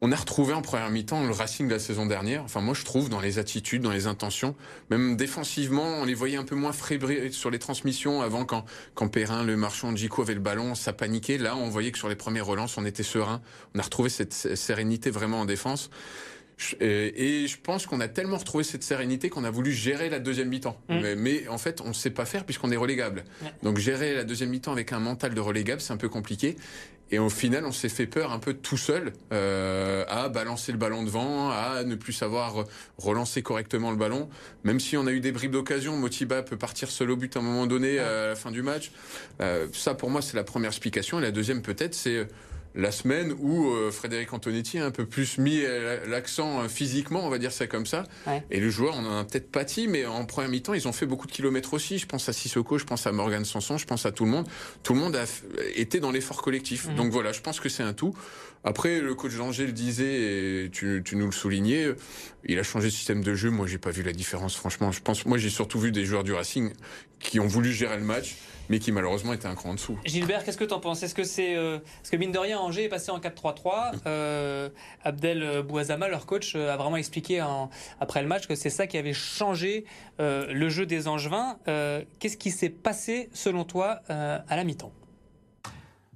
on 0.02 0.12
a 0.12 0.16
retrouvé 0.16 0.54
en 0.54 0.62
première 0.62 0.90
mi-temps 0.90 1.26
le 1.26 1.32
Racing 1.32 1.68
de 1.68 1.74
la 1.74 1.80
saison 1.80 2.06
dernière. 2.06 2.44
Enfin, 2.44 2.62
moi, 2.62 2.76
je 2.76 2.86
trouve 2.86 3.10
dans 3.10 3.20
les 3.20 3.40
attitudes, 3.40 3.82
dans 3.82 3.92
les 3.92 4.06
intentions, 4.06 4.56
même 4.92 5.18
défensivement, 5.18 5.86
on 6.02 6.06
les 6.06 6.14
voyait 6.14 6.38
un 6.38 6.44
peu 6.44 6.56
moins 6.56 6.72
frébrés 6.72 7.32
sur 7.32 7.50
les 7.50 7.60
transmissions. 7.60 8.22
Avant, 8.22 8.46
quand, 8.46 8.66
quand 8.94 9.08
Perrin, 9.08 9.44
le 9.44 9.58
marchand, 9.58 9.96
Djico 9.96 10.22
avait 10.22 10.36
le 10.36 10.40
ballon, 10.40 10.76
ça 10.76 10.94
paniquait. 10.94 11.40
Là, 11.40 11.56
on 11.56 11.70
voyait 11.70 11.92
que 11.92 11.98
sur 11.98 12.10
les 12.10 12.16
premières 12.16 12.46
relances, 12.46 12.78
on 12.78 12.86
était 12.86 13.04
serein. 13.04 13.42
On 13.74 13.80
a 13.80 13.82
retrouvé 13.82 14.10
cette 14.10 14.34
sérénité 14.34 15.10
vraiment 15.10 15.42
en 15.42 15.46
défense. 15.46 15.90
Et 16.80 17.46
je 17.48 17.58
pense 17.62 17.86
qu'on 17.86 18.00
a 18.00 18.08
tellement 18.08 18.38
retrouvé 18.38 18.64
cette 18.64 18.82
sérénité 18.84 19.30
qu'on 19.30 19.44
a 19.44 19.52
voulu 19.52 19.72
gérer 19.72 20.10
la 20.10 20.18
deuxième 20.18 20.50
mi-temps. 20.50 20.80
Mmh. 20.90 21.14
Mais, 21.16 21.48
en 21.48 21.60
fait, 21.60 21.82
on 21.82 21.90
ne 21.90 21.94
sait 21.94 22.10
pas 22.10 22.26
faire 22.26 22.46
puisqu'on 22.46 22.72
est 22.72 22.78
relégable. 22.78 23.26
Donc 23.64 23.78
gérer 23.78 24.16
la 24.16 24.24
deuxième 24.24 24.50
mi-temps 24.50 24.72
avec 24.72 24.92
un 24.92 25.00
mental 25.00 25.34
de 25.34 25.40
relégable, 25.40 25.82
c'est 25.82 25.94
un 25.94 25.98
peu 25.98 26.10
compliqué. 26.10 26.56
Et 27.12 27.20
au 27.20 27.30
final, 27.30 27.66
on 27.66 27.72
s'est 27.72 27.90
fait 27.90 28.08
peur 28.08 28.32
un 28.32 28.40
peu 28.40 28.54
tout 28.54 28.78
seul 28.78 29.14
euh, 29.32 30.04
à 30.10 30.28
balancer 30.30 30.72
le 30.72 30.78
ballon 30.78 31.04
devant, 31.04 31.50
à 31.52 31.84
ne 31.84 31.96
plus 31.96 32.14
savoir 32.14 32.66
relancer 32.98 33.42
correctement 33.42 33.92
le 33.92 33.98
ballon. 33.98 34.30
Même 34.64 34.80
si 34.80 34.98
on 34.98 35.08
a 35.08 35.12
eu 35.12 35.22
des 35.22 35.32
bribes 35.32 35.52
d'occasion, 35.52 35.96
Motiba 35.96 36.44
peut 36.44 36.58
partir 36.58 36.90
seul 36.92 37.12
au 37.12 37.16
but 37.16 37.36
à 37.38 37.40
un 37.40 37.44
moment 37.44 37.66
donné 37.66 38.00
à 38.00 38.28
la 38.28 38.36
fin 38.36 38.52
du 38.52 38.62
match. 38.62 38.92
Euh, 39.42 39.68
ça, 39.74 39.94
pour 39.94 40.10
moi, 40.10 40.22
c'est 40.22 40.36
la 40.36 40.44
première 40.44 40.70
explication. 40.70 41.20
Et 41.20 41.22
la 41.22 41.32
deuxième, 41.32 41.62
peut-être, 41.62 41.94
c'est 41.94 42.28
la 42.78 42.92
semaine 42.92 43.34
où 43.40 43.72
euh, 43.72 43.92
Frédéric 43.92 44.32
Antonetti 44.34 44.78
a 44.78 44.86
un 44.86 44.92
peu 44.92 45.06
plus 45.06 45.40
mis 45.40 45.62
euh, 45.64 46.06
l'accent 46.08 46.62
euh, 46.62 46.68
physiquement, 46.68 47.26
on 47.26 47.30
va 47.30 47.40
dire 47.40 47.52
ça 47.52 47.66
comme 47.66 47.88
ça. 47.88 48.04
Et 48.52 48.60
le 48.60 48.70
joueur, 48.70 48.96
on 48.96 49.06
en 49.06 49.20
a 49.20 49.24
peut-être 49.24 49.52
pâti, 49.52 49.88
mais 49.88 50.06
en 50.06 50.26
première 50.26 50.52
mi-temps, 50.52 50.76
ils 50.76 50.88
ont 50.88 50.92
fait 50.94 51.08
beaucoup 51.08 51.26
de 51.26 51.32
kilomètres 51.32 51.74
aussi. 51.74 51.98
Je 51.98 52.06
pense 52.06 52.30
à 52.30 52.34
Sissoko, 52.34 52.78
je 52.78 52.86
pense 52.86 53.08
à 53.08 53.12
Morgan 53.12 53.44
Sanson, 53.44 53.80
je 53.80 53.86
pense 53.88 54.06
à 54.06 54.12
tout 54.12 54.26
le 54.26 54.32
monde. 54.32 54.48
Tout 54.84 54.94
le 54.94 55.00
monde 55.00 55.16
a 55.16 55.26
été 55.76 56.00
dans 56.00 56.12
l'effort 56.12 56.44
collectif. 56.44 56.88
Mhm. 56.88 56.96
Donc 56.96 57.12
voilà, 57.12 57.32
je 57.32 57.42
pense 57.42 57.60
que 57.60 57.68
c'est 57.68 57.84
un 57.84 57.94
tout. 57.94 58.16
Après, 58.64 59.02
le 59.02 59.16
coach 59.16 59.36
d'Angers 59.36 59.66
le 59.66 59.72
disait, 59.72 60.66
et 60.66 60.70
tu, 60.70 61.02
tu, 61.04 61.16
nous 61.16 61.26
le 61.26 61.32
soulignais, 61.32 61.88
il 62.46 62.60
a 62.60 62.64
changé 62.64 62.88
de 62.88 62.94
système 62.94 63.24
de 63.24 63.34
jeu. 63.34 63.50
Moi, 63.50 63.66
j'ai 63.66 63.78
pas 63.80 63.92
vu 63.92 64.04
la 64.04 64.14
différence, 64.14 64.56
franchement. 64.56 64.92
Je 64.92 65.02
pense, 65.02 65.26
moi, 65.26 65.40
j'ai 65.40 65.50
surtout 65.50 65.80
vu 65.80 65.92
des 65.92 66.06
joueurs 66.06 66.24
du 66.24 66.34
Racing 66.34 66.74
qui 67.20 67.40
ont 67.40 67.48
voulu 67.48 67.72
gérer 67.72 67.98
le 67.98 68.04
match 68.04 68.36
mais 68.70 68.80
qui 68.80 68.92
malheureusement 68.92 69.34
était 69.34 69.48
un 69.48 69.56
cran 69.56 69.72
en 69.72 69.74
dessous. 69.74 69.98
Gilbert, 70.06 70.44
qu'est-ce 70.44 70.58
que 70.58 70.66
tu 70.66 70.74
en 70.74 70.80
penses? 70.80 71.04
Est-ce 71.04 71.16
que 71.16 71.24
c'est 71.24 71.56
euh, 71.56 71.80
parce 71.80 72.10
que 72.10 72.18
mine 72.18 72.32
de 72.32 72.40
rien, 72.40 72.60
Angers 72.60 72.86
est 72.86 72.90
passé 72.90 73.12
en 73.12 73.20
4-3-3 73.20 73.94
euh, 74.06 74.70
Abdel 75.04 75.64
Bouazama, 75.64 76.08
leur 76.08 76.26
coach, 76.26 76.54
euh, 76.56 76.74
a 76.74 76.78
vraiment 76.78 76.98
expliqué 76.98 77.44
après 78.00 78.22
le 78.22 78.28
match 78.28 78.48
que 78.48 78.56
c'est 78.56 78.70
ça 78.70 78.88
qui 78.88 78.98
avait 78.98 79.14
changé 79.14 79.86
le 80.20 80.70
jeu 80.70 80.86
des 80.86 81.08
Angevins. 81.08 81.58
qu'est-ce 82.20 82.38
qui 82.38 82.52
s'est 82.52 82.70
passé 82.70 83.30
selon 83.34 83.64
toi 83.64 84.02
à 84.10 84.56
la 84.56 84.64
mi-temps? 84.64 84.92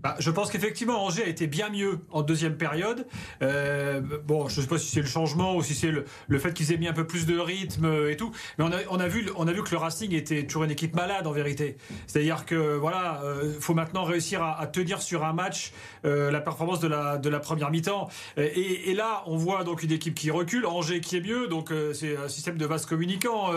Bah, 0.01 0.15
je 0.19 0.31
pense 0.31 0.49
qu'effectivement, 0.49 1.05
Angers 1.05 1.23
a 1.23 1.27
été 1.27 1.47
bien 1.47 1.69
mieux 1.69 1.99
en 2.09 2.23
deuxième 2.23 2.57
période. 2.57 3.05
Euh, 3.43 4.01
bon, 4.25 4.47
je 4.47 4.57
ne 4.57 4.61
sais 4.61 4.67
pas 4.67 4.77
si 4.77 4.87
c'est 4.87 5.01
le 5.01 5.07
changement 5.07 5.55
ou 5.55 5.61
si 5.61 5.75
c'est 5.75 5.91
le, 5.91 6.39
fait 6.39 6.53
qu'ils 6.53 6.71
aient 6.71 6.77
mis 6.77 6.87
un 6.87 6.93
peu 6.93 7.05
plus 7.05 7.25
de 7.27 7.37
rythme 7.37 8.07
et 8.09 8.17
tout. 8.17 8.31
Mais 8.57 8.65
on 8.89 8.99
a, 8.99 9.07
vu, 9.07 9.29
on 9.35 9.47
a 9.47 9.51
vu 9.51 9.63
que 9.63 9.71
le 9.71 9.77
Racing 9.77 10.13
était 10.13 10.45
toujours 10.45 10.63
une 10.63 10.71
équipe 10.71 10.95
malade 10.95 11.27
en 11.27 11.31
vérité. 11.31 11.77
C'est-à-dire 12.07 12.45
que 12.45 12.75
voilà, 12.77 13.21
euh, 13.23 13.53
faut 13.59 13.73
maintenant 13.73 14.03
réussir 14.03 14.43
à, 14.43 14.65
tenir 14.67 15.01
sur 15.01 15.23
un 15.23 15.33
match 15.33 15.71
euh, 16.05 16.31
la 16.31 16.41
performance 16.41 16.79
de 16.79 16.87
la, 16.87 17.39
première 17.39 17.69
mi-temps. 17.71 18.09
Et, 18.37 18.93
là, 18.93 19.23
on 19.27 19.37
voit 19.37 19.63
donc 19.63 19.83
une 19.83 19.91
équipe 19.91 20.15
qui 20.15 20.31
recule, 20.31 20.65
Angers 20.65 21.01
qui 21.01 21.17
est 21.17 21.21
mieux. 21.21 21.47
Donc 21.47 21.71
euh, 21.71 21.93
c'est 21.93 22.17
un 22.17 22.27
système 22.27 22.57
de 22.57 22.65
vase 22.65 22.85
communicant 22.85 23.51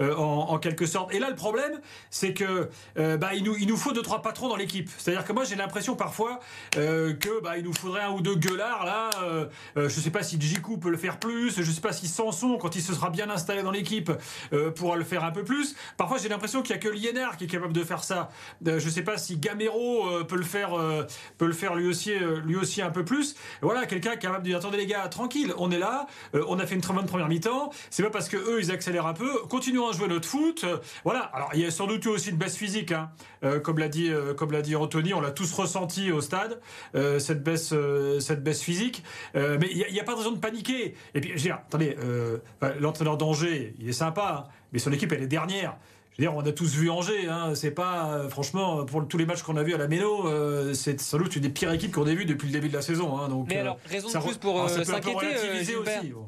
en, 0.00 0.58
quelque 0.58 0.86
sorte. 0.86 1.14
Et 1.14 1.20
là, 1.20 1.30
le 1.30 1.36
problème, 1.36 1.80
c'est 2.10 2.34
que 2.34 2.68
bah, 2.96 3.30
nous, 3.42 3.56
il 3.56 3.68
nous 3.68 3.76
faut 3.76 3.92
deux 3.92 4.02
trois 4.02 4.22
patrons 4.22 4.48
dans 4.48 4.56
l'équipe. 4.56 4.90
C'est-à-dire 4.98 5.24
que 5.24 5.32
moi, 5.32 5.44
j'ai 5.44 5.54
l'impression 5.54 5.67
l'impression 5.68 5.96
parfois 5.96 6.40
euh, 6.78 7.12
que 7.12 7.42
bah, 7.42 7.58
il 7.58 7.64
nous 7.64 7.74
faudrait 7.74 8.00
un 8.00 8.10
ou 8.10 8.22
deux 8.22 8.36
gueulards 8.36 8.86
là. 8.86 9.10
Euh, 9.22 9.46
euh, 9.76 9.88
je 9.90 10.00
sais 10.00 10.10
pas 10.10 10.22
si 10.22 10.40
Djikou 10.40 10.78
peut 10.78 10.88
le 10.88 10.96
faire 10.96 11.18
plus. 11.18 11.62
Je 11.62 11.70
sais 11.70 11.82
pas 11.82 11.92
si 11.92 12.08
Sanson, 12.08 12.56
quand 12.56 12.74
il 12.74 12.80
se 12.80 12.94
sera 12.94 13.10
bien 13.10 13.28
installé 13.28 13.62
dans 13.62 13.70
l'équipe, 13.70 14.10
pourra 14.76 14.96
le 14.96 15.04
faire 15.04 15.24
un 15.24 15.30
peu 15.30 15.44
plus. 15.44 15.76
Parfois, 15.98 16.16
j'ai 16.16 16.30
l'impression 16.30 16.62
qu'il 16.62 16.74
y 16.74 16.78
a 16.78 16.80
que 16.80 16.88
Liénard 16.88 17.36
qui 17.36 17.44
est 17.44 17.48
capable 17.48 17.74
de 17.74 17.84
faire 17.84 18.02
ça. 18.02 18.30
Je 18.64 18.88
sais 18.88 19.02
pas 19.02 19.18
si 19.18 19.36
Gamero 19.36 20.24
peut 20.24 20.36
le 20.36 20.44
faire, 20.44 20.70
peut 21.36 21.46
le 21.46 21.52
faire 21.52 21.74
lui 21.74 21.86
aussi, 21.86 22.12
lui 22.44 22.56
aussi 22.56 22.80
un 22.80 22.90
peu 22.90 23.04
plus. 23.04 23.36
Voilà, 23.60 23.84
quelqu'un 23.86 24.16
capable 24.16 24.44
de 24.44 24.48
dire 24.48 24.58
attendez 24.58 24.78
les 24.78 24.86
gars, 24.86 25.06
tranquille, 25.08 25.52
on 25.58 25.70
est 25.70 25.78
là. 25.78 26.06
on 26.32 26.58
a 26.58 26.66
fait 26.66 26.76
une 26.76 26.80
très 26.80 26.94
bonne 26.94 27.06
première 27.06 27.28
mi-temps. 27.28 27.70
C'est 27.90 28.02
pas 28.02 28.10
parce 28.10 28.28
que 28.28 28.36
eux 28.36 28.60
ils 28.60 28.70
accélèrent 28.70 29.06
un 29.06 29.14
peu. 29.14 29.42
Continuons 29.50 29.88
à 29.88 29.92
jouer 29.92 30.08
notre 30.08 30.28
foot. 30.28 30.64
voilà. 31.04 31.20
Alors 31.34 31.50
il 31.52 31.60
y 31.60 31.66
a 31.66 31.70
sans 31.70 31.86
doute 31.86 32.06
aussi 32.06 32.30
une 32.30 32.36
baisse 32.36 32.56
physique, 32.56 32.92
hein. 32.92 33.10
Comme 33.62 33.78
l'a 33.78 33.88
dit, 33.88 34.10
comme 34.36 34.52
l'a 34.52 34.62
dit 34.62 34.76
Anthony, 34.76 35.12
on 35.14 35.20
l'a 35.20 35.30
tous 35.30 35.52
ressenti 35.58 36.12
au 36.12 36.20
stade 36.20 36.60
euh, 36.94 37.18
cette 37.18 37.42
baisse, 37.42 37.70
euh, 37.72 38.20
cette 38.20 38.42
baisse 38.42 38.62
physique. 38.62 39.02
Euh, 39.36 39.58
mais 39.60 39.68
il 39.70 39.92
n'y 39.92 40.00
a, 40.00 40.04
pas 40.04 40.12
de 40.12 40.18
raison 40.18 40.32
de 40.32 40.38
paniquer. 40.38 40.94
Et 41.14 41.20
puis, 41.20 41.30
je 41.30 41.34
veux 41.36 41.42
dire, 41.42 41.58
attendez, 41.66 41.96
l'entraîneur 42.80 43.16
d'Angers, 43.16 43.74
il 43.78 43.88
est 43.88 43.92
sympa, 43.92 44.46
hein, 44.46 44.50
mais 44.72 44.78
son 44.78 44.92
équipe 44.92 45.12
elle 45.12 45.22
est 45.22 45.28
dernière. 45.28 45.76
Je 46.12 46.22
veux 46.22 46.28
dire, 46.28 46.36
on 46.36 46.44
a 46.44 46.52
tous 46.52 46.74
vu 46.74 46.90
Angers. 46.90 47.28
Hein, 47.28 47.54
c'est 47.54 47.70
pas, 47.70 48.28
franchement, 48.28 48.84
pour 48.84 49.06
tous 49.06 49.18
les 49.18 49.26
matchs 49.26 49.42
qu'on 49.42 49.56
a 49.56 49.62
vus 49.62 49.74
à 49.74 49.78
la 49.78 49.88
Méno, 49.88 50.28
c'est 50.74 51.00
sans 51.00 51.18
doute 51.18 51.36
une 51.36 51.42
des 51.42 51.50
pires 51.50 51.72
équipes 51.72 51.92
qu'on 51.92 52.06
ait 52.06 52.14
vues 52.14 52.24
depuis 52.24 52.46
le 52.46 52.52
début 52.52 52.68
de 52.68 52.74
la 52.74 52.82
saison. 52.82 53.18
Hein, 53.18 53.28
donc, 53.28 53.48
Mais 53.48 53.58
alors, 53.58 53.78
raison 53.86 54.08
de 54.08 54.24
plus 54.24 54.38
pour 54.38 54.68
s'inquiéter, 54.68 56.12
bon. 56.12 56.26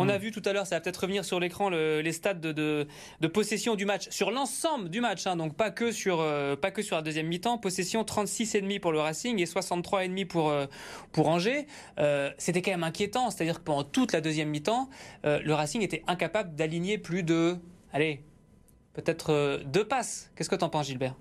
On 0.00 0.08
a 0.08 0.16
Mm. 0.16 0.20
vu 0.22 0.30
tout 0.30 0.42
à 0.44 0.52
l'heure, 0.52 0.66
ça 0.66 0.76
va 0.76 0.80
peut-être 0.80 0.98
revenir 1.00 1.24
sur 1.24 1.40
l'écran, 1.40 1.70
le- 1.70 2.00
les 2.02 2.12
stades 2.12 2.40
de, 2.40 2.52
de- 2.52 2.86
de 3.20 3.26
possession 3.26 3.74
du 3.74 3.84
match, 3.84 4.08
sur 4.10 4.30
l'ensemble 4.30 4.88
du 4.90 5.00
match, 5.00 5.26
hein, 5.26 5.34
donc 5.36 5.56
pas 5.56 5.70
que, 5.72 5.90
sur, 5.90 6.20
euh, 6.20 6.54
pas 6.54 6.70
que 6.70 6.82
sur 6.82 6.94
la 6.96 7.02
deuxième 7.02 7.26
mi-temps. 7.26 7.58
Possession 7.58 8.04
36,5 8.04 8.78
pour 8.80 8.92
le 8.92 9.00
Racing 9.00 9.40
et 9.40 9.46
63,5 9.46 10.24
pour, 10.24 10.50
euh, 10.50 10.66
pour 11.12 11.28
Angers. 11.28 11.66
Euh, 11.98 12.30
C'était 12.38 12.62
quand 12.62 12.70
même 12.70 12.84
inquiétant, 12.84 13.30
c'est-à-dire 13.30 13.58
que 13.58 13.64
pendant 13.64 13.82
toute 13.84 14.12
la 14.12 14.20
deuxième 14.20 14.48
mi-temps, 14.50 14.88
euh, 15.26 15.40
le 15.42 15.52
Racing 15.54 15.82
était 15.82 16.04
incapable 16.06 16.54
d'aligner 16.54 16.96
plus 16.98 17.24
de, 17.24 17.56
allez, 17.92 18.22
peut-être 18.94 19.30
euh, 19.32 19.58
deux 19.64 19.84
passes. 19.86 20.30
Qu'est-ce 20.36 20.48
que 20.48 20.54
t'en 20.56 20.68
penses, 20.68 20.86
Gilbert? 20.86 21.16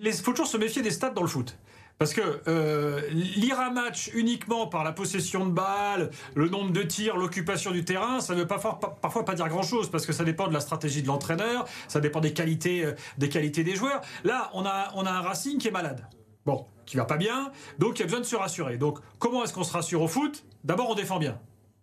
Il 0.00 0.12
faut 0.12 0.32
toujours 0.32 0.46
se 0.48 0.56
méfier 0.56 0.82
des 0.82 0.90
stats 0.90 1.10
dans 1.10 1.22
le 1.22 1.28
foot. 1.28 1.56
Parce 2.02 2.14
que 2.14 2.40
euh, 2.48 3.00
lire 3.12 3.60
un 3.60 3.70
match 3.70 4.10
uniquement 4.12 4.66
par 4.66 4.82
la 4.82 4.90
possession 4.90 5.46
de 5.46 5.52
balles, 5.52 6.10
le 6.34 6.48
nombre 6.48 6.72
de 6.72 6.82
tirs, 6.82 7.16
l'occupation 7.16 7.70
du 7.70 7.84
terrain, 7.84 8.20
ça 8.20 8.34
ne 8.34 8.40
veut 8.40 8.46
pas, 8.48 8.58
parfois 8.58 9.24
pas 9.24 9.36
dire 9.36 9.48
grand-chose 9.48 9.88
parce 9.88 10.04
que 10.04 10.12
ça 10.12 10.24
dépend 10.24 10.48
de 10.48 10.52
la 10.52 10.58
stratégie 10.58 11.02
de 11.02 11.06
l'entraîneur, 11.06 11.64
ça 11.86 12.00
dépend 12.00 12.18
des 12.18 12.32
qualités, 12.32 12.84
euh, 12.84 12.96
des 13.18 13.28
qualités 13.28 13.62
des 13.62 13.76
joueurs. 13.76 14.00
Là, 14.24 14.50
on 14.52 14.66
a, 14.66 14.90
on 14.96 15.06
a 15.06 15.12
un 15.12 15.20
Racing 15.20 15.58
qui 15.58 15.68
est 15.68 15.70
malade. 15.70 16.04
Bon, 16.44 16.66
qui 16.86 16.96
va 16.96 17.04
pas 17.04 17.18
bien, 17.18 17.52
donc 17.78 18.00
il 18.00 18.00
y 18.00 18.02
a 18.02 18.06
besoin 18.06 18.18
de 18.18 18.26
se 18.26 18.34
rassurer. 18.34 18.78
Donc, 18.78 18.98
comment 19.20 19.44
est-ce 19.44 19.52
qu'on 19.52 19.62
se 19.62 19.72
rassure 19.72 20.02
au 20.02 20.08
foot? 20.08 20.44
D'abord, 20.64 20.90
on 20.90 20.96
défend 20.96 21.20
bien. 21.20 21.38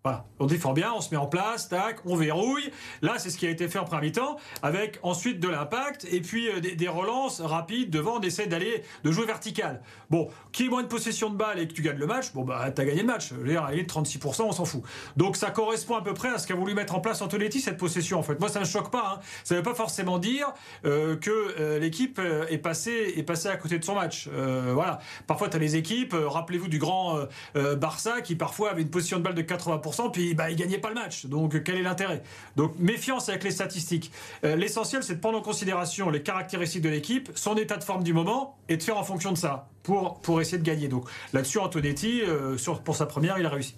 Voilà, 0.05 0.25
on 0.39 0.45
défend 0.45 0.71
bien, 0.71 0.93
on 0.95 1.01
se 1.01 1.11
met 1.11 1.17
en 1.17 1.25
place, 1.25 1.67
tac, 1.67 1.97
on 2.05 2.15
verrouille. 2.15 2.71
Là, 3.01 3.15
c'est 3.17 3.29
ce 3.29 3.37
qui 3.37 3.45
a 3.45 3.49
été 3.49 3.67
fait 3.67 3.79
en 3.79 3.83
première 3.83 4.03
mi-temps, 4.03 4.37
avec 4.61 4.97
ensuite 5.03 5.41
de 5.41 5.49
l'impact 5.49 6.07
et 6.09 6.21
puis 6.21 6.47
euh, 6.47 6.61
des, 6.61 6.87
relances 6.87 7.41
rapides 7.41 7.89
devant. 7.89 8.17
On 8.17 8.21
essaie 8.21 8.47
d'aller, 8.47 8.81
de 9.03 9.11
jouer 9.11 9.25
vertical. 9.25 9.81
Bon, 10.09 10.29
qui 10.53 10.67
est 10.67 10.69
moins 10.69 10.83
de 10.83 10.87
possession 10.87 11.29
de 11.29 11.35
balle 11.35 11.59
et 11.59 11.67
que 11.67 11.73
tu 11.73 11.81
gagnes 11.81 11.97
le 11.97 12.07
match, 12.07 12.31
bon 12.31 12.45
bah 12.45 12.71
t'as 12.71 12.85
gagné 12.85 13.01
le 13.01 13.07
match. 13.07 13.27
Je 13.31 13.35
veux 13.35 13.47
dire, 13.49 13.65
allez, 13.65 13.83
36%, 13.83 14.43
on 14.43 14.51
s'en 14.53 14.63
fout. 14.63 14.83
Donc 15.17 15.35
ça 15.35 15.51
correspond 15.51 15.97
à 15.97 16.01
peu 16.01 16.13
près 16.13 16.29
à 16.29 16.37
ce 16.37 16.47
qu'a 16.47 16.55
voulu 16.55 16.73
mettre 16.73 16.95
en 16.95 17.01
place 17.01 17.21
Antonetti 17.21 17.59
cette 17.59 17.77
possession. 17.77 18.19
En 18.19 18.23
fait, 18.23 18.39
moi 18.39 18.47
ça 18.47 18.61
me 18.61 18.65
choque 18.65 18.91
pas. 18.91 19.17
Hein. 19.17 19.19
Ça 19.43 19.55
veut 19.55 19.63
pas 19.63 19.75
forcément 19.75 20.17
dire 20.17 20.53
euh, 20.85 21.17
que 21.17 21.29
euh, 21.59 21.77
l'équipe 21.77 22.21
est 22.49 22.57
passée 22.57 23.15
est 23.17 23.23
passée 23.23 23.49
à 23.49 23.57
côté 23.57 23.77
de 23.77 23.83
son 23.83 23.95
match. 23.95 24.29
Voilà. 24.29 24.99
Parfois 25.27 25.49
t'as 25.49 25.59
les 25.59 25.75
équipes. 25.75 26.15
Rappelez-vous 26.17 26.69
du 26.69 26.79
grand 26.79 27.19
Barça 27.53 28.21
qui 28.21 28.35
parfois 28.35 28.71
avait 28.71 28.81
une 28.81 28.89
position 28.89 29.17
de 29.17 29.23
balle 29.23 29.35
de 29.35 29.41
80%, 29.41 29.88
puis 30.11 30.33
bah 30.33 30.45
pas 30.81 30.89
le 30.89 30.95
match. 30.95 31.25
Donc 31.25 31.63
quel 31.63 31.77
est 31.77 31.81
l'intérêt? 31.81 32.23
Donc 32.55 32.77
méfiance 32.79 33.29
avec 33.29 33.43
les 33.43 33.51
statistiques. 33.51 34.11
Euh, 34.43 34.55
L'essentiel 34.55 35.03
c'est 35.03 35.15
de 35.15 35.19
prendre 35.19 35.37
en 35.37 35.41
considération 35.41 36.09
les 36.09 36.21
caractéristiques 36.21 36.81
de 36.81 36.89
l'équipe, 36.89 37.29
son 37.35 37.55
état 37.55 37.77
de 37.77 37.83
forme 37.83 38.03
du 38.03 38.13
moment 38.13 38.57
et 38.67 38.77
de 38.77 38.83
faire 38.83 38.97
en 38.97 39.03
fonction 39.03 39.31
de 39.31 39.37
ça 39.37 39.67
pour 39.83 40.41
essayer 40.41 40.57
de 40.57 40.63
gagner. 40.63 40.87
Donc 40.87 41.09
là-dessus 41.33 41.59
Antonetti 41.59 42.21
euh, 42.21 42.57
pour 42.83 42.95
sa 42.95 43.05
première 43.05 43.39
il 43.39 43.45
a 43.45 43.49
réussi. 43.49 43.75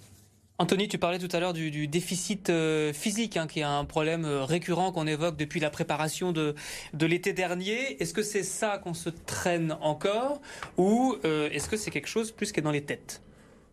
Anthony, 0.58 0.86
tu 0.86 0.98
parlais 0.98 1.18
tout 1.18 1.34
à 1.34 1.40
l'heure 1.40 1.54
du, 1.54 1.88
déficit 1.88 2.48
euh, 2.48 2.92
physique, 2.92 3.36
hein, 3.36 3.48
qui 3.48 3.60
est 3.60 3.64
un 3.64 3.84
problème 3.84 4.26
récurrent 4.26 4.92
qu'on 4.92 5.08
évoque 5.08 5.36
depuis 5.36 5.58
la 5.58 5.70
préparation 5.70 6.30
de, 6.30 6.54
l'été 7.00 7.32
dernier. 7.32 8.00
Est-ce 8.00 8.14
que 8.14 8.22
c'est 8.22 8.44
ça 8.44 8.78
qu'on 8.78 8.94
se 8.94 9.08
traîne 9.08 9.76
encore? 9.80 10.40
Ou 10.76 11.16
est-ce 11.24 11.68
que 11.68 11.76
c'est 11.76 11.90
quelque 11.90 12.06
chose 12.06 12.30
plus 12.30 12.52
qui 12.52 12.60
est 12.60 12.62
dans 12.62 12.70
les 12.70 12.84
têtes? 12.84 13.22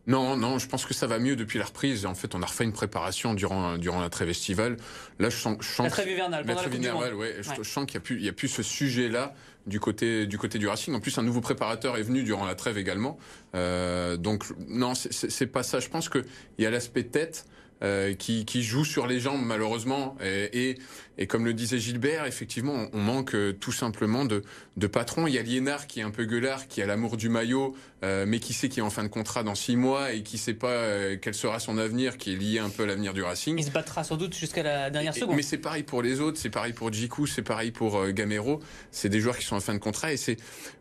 Non, 0.09 0.35
non, 0.35 0.57
je 0.57 0.67
pense 0.67 0.85
que 0.85 0.93
ça 0.95 1.05
va 1.07 1.19
mieux 1.19 1.35
depuis 1.35 1.59
la 1.59 1.65
reprise. 1.65 2.05
En 2.07 2.15
fait, 2.15 2.33
on 2.33 2.41
a 2.41 2.45
refait 2.47 2.63
une 2.63 2.73
préparation 2.73 3.35
durant, 3.35 3.77
durant 3.77 4.01
la 4.01 4.09
trêve 4.09 4.29
estivale. 4.29 4.75
Là, 5.19 5.29
je 5.29 5.37
sens, 5.37 5.57
je 5.61 5.67
sens 5.67 5.83
La 5.85 5.91
trêve 5.91 6.09
hivernale, 6.09 6.43
La 6.47 6.55
trêve 6.55 6.73
hivernale, 6.73 7.13
ouais. 7.13 7.35
Je, 7.41 7.49
Ouais. 7.49 7.55
je 7.61 7.69
sens 7.69 7.85
qu'il 7.85 7.93
n'y 7.99 8.03
a, 8.03 8.05
plus- 8.05 8.15
il 8.17 8.25
y 8.25 8.29
a 8.29 8.33
plus 8.33 8.47
ce 8.47 8.63
sujet-là 8.63 9.35
du 9.67 9.79
côté, 9.79 10.25
du 10.25 10.39
côté 10.39 10.57
du 10.57 10.67
Racing. 10.67 10.95
En 10.95 10.99
plus, 10.99 11.15
un 11.19 11.21
nouveau 11.21 11.41
préparateur 11.41 11.95
est 11.97 12.01
venu 12.01 12.23
durant 12.23 12.45
la 12.45 12.55
trêve 12.55 12.77
également. 12.79 13.19
Euh, 13.53 14.17
donc, 14.17 14.45
non, 14.67 14.93
c'est 14.95 15.47
pas 15.47 15.61
ça. 15.61 15.79
Je 15.79 15.89
pense 15.89 16.09
qu'il 16.09 16.25
y 16.57 16.65
a 16.65 16.71
l'aspect 16.71 17.03
tête. 17.03 17.45
Euh, 17.81 18.13
qui, 18.13 18.45
qui 18.45 18.63
joue 18.63 18.83
sur 18.85 19.07
les 19.07 19.19
jambes 19.19 19.41
malheureusement 19.43 20.17
et, 20.23 20.69
et, 20.71 20.77
et 21.17 21.27
comme 21.27 21.45
le 21.45 21.53
disait 21.53 21.79
Gilbert 21.79 22.25
effectivement 22.25 22.87
on, 22.93 22.99
manque 22.99 23.35
euh, 23.35 23.53
tout 23.53 23.71
simplement 23.71 24.25
de, 24.25 24.43
de 24.77 24.87
patron 24.87 25.27
il 25.27 25.33
y 25.33 25.37
a 25.37 25.41
Liénard 25.41 25.87
qui 25.87 26.01
est 26.01 26.03
un 26.03 26.11
peu 26.11 26.25
gueulard 26.25 26.67
qui 26.67 26.81
a 26.81 26.85
l'amour 26.85 27.15
du 27.15 27.29
maillot 27.29 27.75
euh, 28.03 28.25
mais 28.27 28.39
qui 28.39 28.53
sait 28.53 28.67
qu'il 28.69 28.79
est 28.79 28.85
en 28.85 28.89
fin 28.89 29.03
de 29.03 29.09
contrat 29.09 29.43
dans 29.43 29.55
six 29.55 29.75
mois 29.77 30.11
et 30.13 30.23
qui 30.23 30.37
sait 30.37 30.53
pas 30.53 30.67
euh, 30.69 31.17
quel 31.21 31.33
sera 31.33 31.59
son 31.59 31.77
avenir 31.77 32.17
qui 32.17 32.33
est 32.33 32.35
lié 32.37 32.59
un 32.59 32.69
peu 32.69 32.83
à 32.83 32.85
l'avenir 32.85 33.13
du 33.13 33.23
Racing 33.23 33.57
Il 33.57 33.63
se 33.65 33.71
battra 33.71 34.03
sans 34.03 34.15
doute 34.17 34.35
jusqu'à 34.35 34.63
la 34.63 34.89
dernière 34.89 35.15
et- 35.15 35.19
seconde. 35.19 35.35
Mais 35.35 35.41
c'est 35.41 35.57
pareil 35.57 35.83
pour 35.83 36.01
les 36.01 36.19
autres, 36.21 36.37
c'est 36.37 36.49
pareil 36.49 36.73
pour 36.73 36.91
Jiku, 36.93 37.27
c'est 37.27 37.41
pareil 37.41 37.71
pour 37.71 37.97
euh, 37.97 38.11
Gamero. 38.11 38.61
C'est 38.91 39.09
des 39.09 39.19
joueurs 39.19 39.37
qui 39.37 39.45
sont 39.45 39.55
en 39.57 39.59
fin 39.61 39.73
de 39.73 39.79
contrat 39.79 40.13
et 40.13 40.17
c'est, 40.17 40.37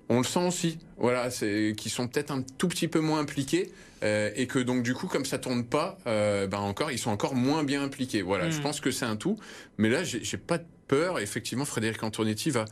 on 0.08 0.18
le 0.18 0.24
sent 0.24 0.46
aussi. 0.46 0.78
Voilà, 0.96 1.30
c'est 1.30 1.74
qui 1.76 1.90
sont 1.90 2.08
peut-être 2.08 2.30
un 2.30 2.42
tout 2.58 2.68
petit 2.68 2.88
peu 2.88 3.00
moins 3.00 3.20
impliqués 3.20 3.72
euh, 4.02 4.30
et 4.36 4.46
que 4.46 4.58
donc 4.58 4.82
du 4.82 4.94
coup, 4.94 5.06
comme 5.06 5.24
ça 5.24 5.38
tourne 5.38 5.64
pas, 5.64 5.98
euh, 6.06 6.46
ben 6.46 6.58
encore, 6.58 6.90
ils 6.90 6.98
sont 6.98 7.10
encore 7.10 7.34
moins 7.34 7.64
bien 7.64 7.82
impliqués. 7.82 8.22
Voilà, 8.22 8.46
Mm. 8.48 8.52
je 8.52 8.60
pense 8.60 8.80
que 8.80 8.90
c'est 8.90 9.04
un 9.04 9.16
tout. 9.16 9.38
Mais 9.76 9.88
là, 9.88 10.04
j'ai 10.04 10.36
pas 10.38 10.58
peur. 10.86 11.18
Effectivement, 11.18 11.64
Frédéric 11.64 12.02
Antonetti 12.02 12.50
va 12.50 12.64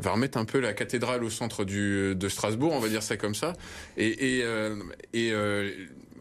va 0.00 0.12
remettre 0.12 0.38
un 0.38 0.46
peu 0.46 0.60
la 0.60 0.72
cathédrale 0.72 1.22
au 1.22 1.28
centre 1.28 1.64
du, 1.64 2.14
de 2.14 2.28
Strasbourg, 2.30 2.72
on 2.72 2.78
va 2.80 2.88
dire 2.88 3.02
ça 3.02 3.18
comme 3.18 3.34
ça. 3.34 3.52
Et, 3.98 4.38
et, 4.38 4.42
euh, 4.44 4.74
et 5.12 5.30
euh, 5.32 5.70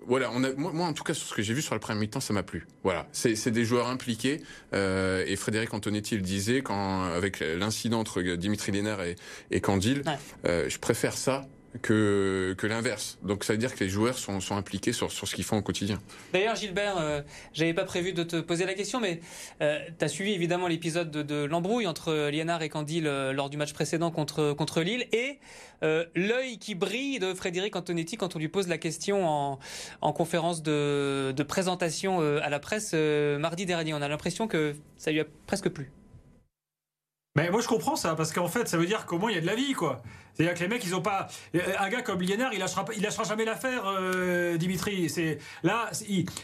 voilà, 0.09 0.29
on 0.33 0.43
a, 0.43 0.51
moi, 0.53 0.71
moi, 0.73 0.87
en 0.87 0.93
tout 0.93 1.03
cas, 1.03 1.13
sur 1.13 1.25
ce 1.27 1.33
que 1.33 1.41
j'ai 1.41 1.53
vu 1.53 1.61
sur 1.61 1.73
le 1.75 1.79
premier 1.79 1.99
mi-temps, 2.01 2.19
ça 2.19 2.33
m'a 2.33 2.43
plu. 2.43 2.67
Voilà, 2.83 3.07
c'est 3.13 3.35
c'est 3.35 3.51
des 3.51 3.63
joueurs 3.63 3.87
impliqués. 3.87 4.41
euh, 4.73 5.23
et 5.27 5.35
Frédéric 5.37 5.73
Antonetti 5.73 6.15
le 6.15 6.21
disait 6.21 6.61
quand, 6.61 7.03
avec 7.05 7.39
l'incident 7.39 7.99
entre 7.99 8.21
Dimitri 8.21 8.71
Lénard 8.73 9.01
et, 9.03 9.15
et 9.51 9.61
Candil, 9.61 10.03
Ouais. 10.05 10.17
euh, 10.45 10.65
je 10.69 10.77
préfère 10.79 11.15
ça 11.15 11.45
que, 11.81 12.55
l'inverse. 12.63 13.17
Donc 13.23 13.43
ça 13.43 13.53
veut 13.53 13.59
dire 13.59 13.73
que 13.73 13.83
les 13.83 13.89
joueurs 13.89 14.17
sont, 14.17 14.39
impliqués 14.51 14.93
sur, 14.93 15.11
ce 15.11 15.35
qu'ils 15.35 15.43
font 15.43 15.57
au 15.57 15.61
quotidien. 15.61 15.99
D'ailleurs, 16.33 16.55
Gilbert, 16.55 16.97
euh, 16.99 17.21
j'avais 17.53 17.73
pas 17.73 17.85
prévu 17.85 18.13
de 18.13 18.23
te 18.23 18.39
poser 18.41 18.65
la 18.65 18.73
question, 18.73 18.99
mais 18.99 19.21
tu 19.59 19.65
as 20.05 20.07
suivi 20.07 20.33
évidemment 20.33 20.67
l'épisode 20.67 21.11
de, 21.11 21.43
l'embrouille 21.45 21.87
entre 21.87 22.29
Liénard 22.29 22.61
et 22.61 22.69
Candil 22.69 23.07
euh, 23.07 23.33
lors 23.33 23.49
du 23.49 23.57
match 23.57 23.73
précédent 23.73 24.11
contre, 24.11 24.81
Lille 24.81 25.07
et 25.11 25.39
euh, 25.83 26.05
l'œil 26.15 26.57
qui 26.57 26.75
brille 26.75 27.19
de 27.19 27.33
Frédéric 27.33 27.75
Antonetti 27.75 28.17
quand 28.17 28.35
on 28.35 28.39
lui 28.39 28.49
pose 28.49 28.67
la 28.67 28.77
question 28.77 29.27
en, 29.27 29.59
en 30.01 30.13
conférence 30.13 30.61
de, 30.61 31.33
de 31.35 31.43
présentation 31.43 32.21
euh, 32.21 32.39
à 32.43 32.49
la 32.49 32.59
presse 32.59 32.91
euh, 32.93 33.37
mardi 33.39 33.65
dernier. 33.65 33.93
On 33.93 34.01
a 34.01 34.07
l'impression 34.07 34.47
que 34.47 34.75
ça 34.97 35.11
lui 35.11 35.21
a 35.21 35.25
presque 35.47 35.69
plu. 35.69 35.91
Mais 37.35 37.51
moi 37.51 37.61
je 37.61 37.67
comprends 37.67 37.95
ça 37.95 38.15
parce 38.15 38.33
qu'en 38.33 38.47
fait 38.47 38.67
ça 38.67 38.77
veut 38.77 38.87
dire 38.87 39.05
qu'au 39.05 39.19
moins 39.19 39.29
il 39.29 39.35
y 39.35 39.37
a 39.37 39.41
de 39.41 39.45
la 39.45 39.55
vie 39.55 39.73
quoi. 39.73 40.01
C'est-à-dire 40.33 40.55
que 40.55 40.61
les 40.61 40.67
mecs 40.67 40.83
ils 40.83 40.95
ont 40.95 41.01
pas 41.01 41.27
un 41.53 41.89
gars 41.89 42.01
comme 42.01 42.21
Liénard 42.21 42.53
il 42.53 42.59
lâchera 42.59 42.85
il 42.95 43.03
lâchera 43.03 43.23
jamais 43.23 43.45
l'affaire 43.45 43.83
euh, 43.85 44.57
Dimitri. 44.57 45.09
C'est 45.09 45.37
là 45.61 45.91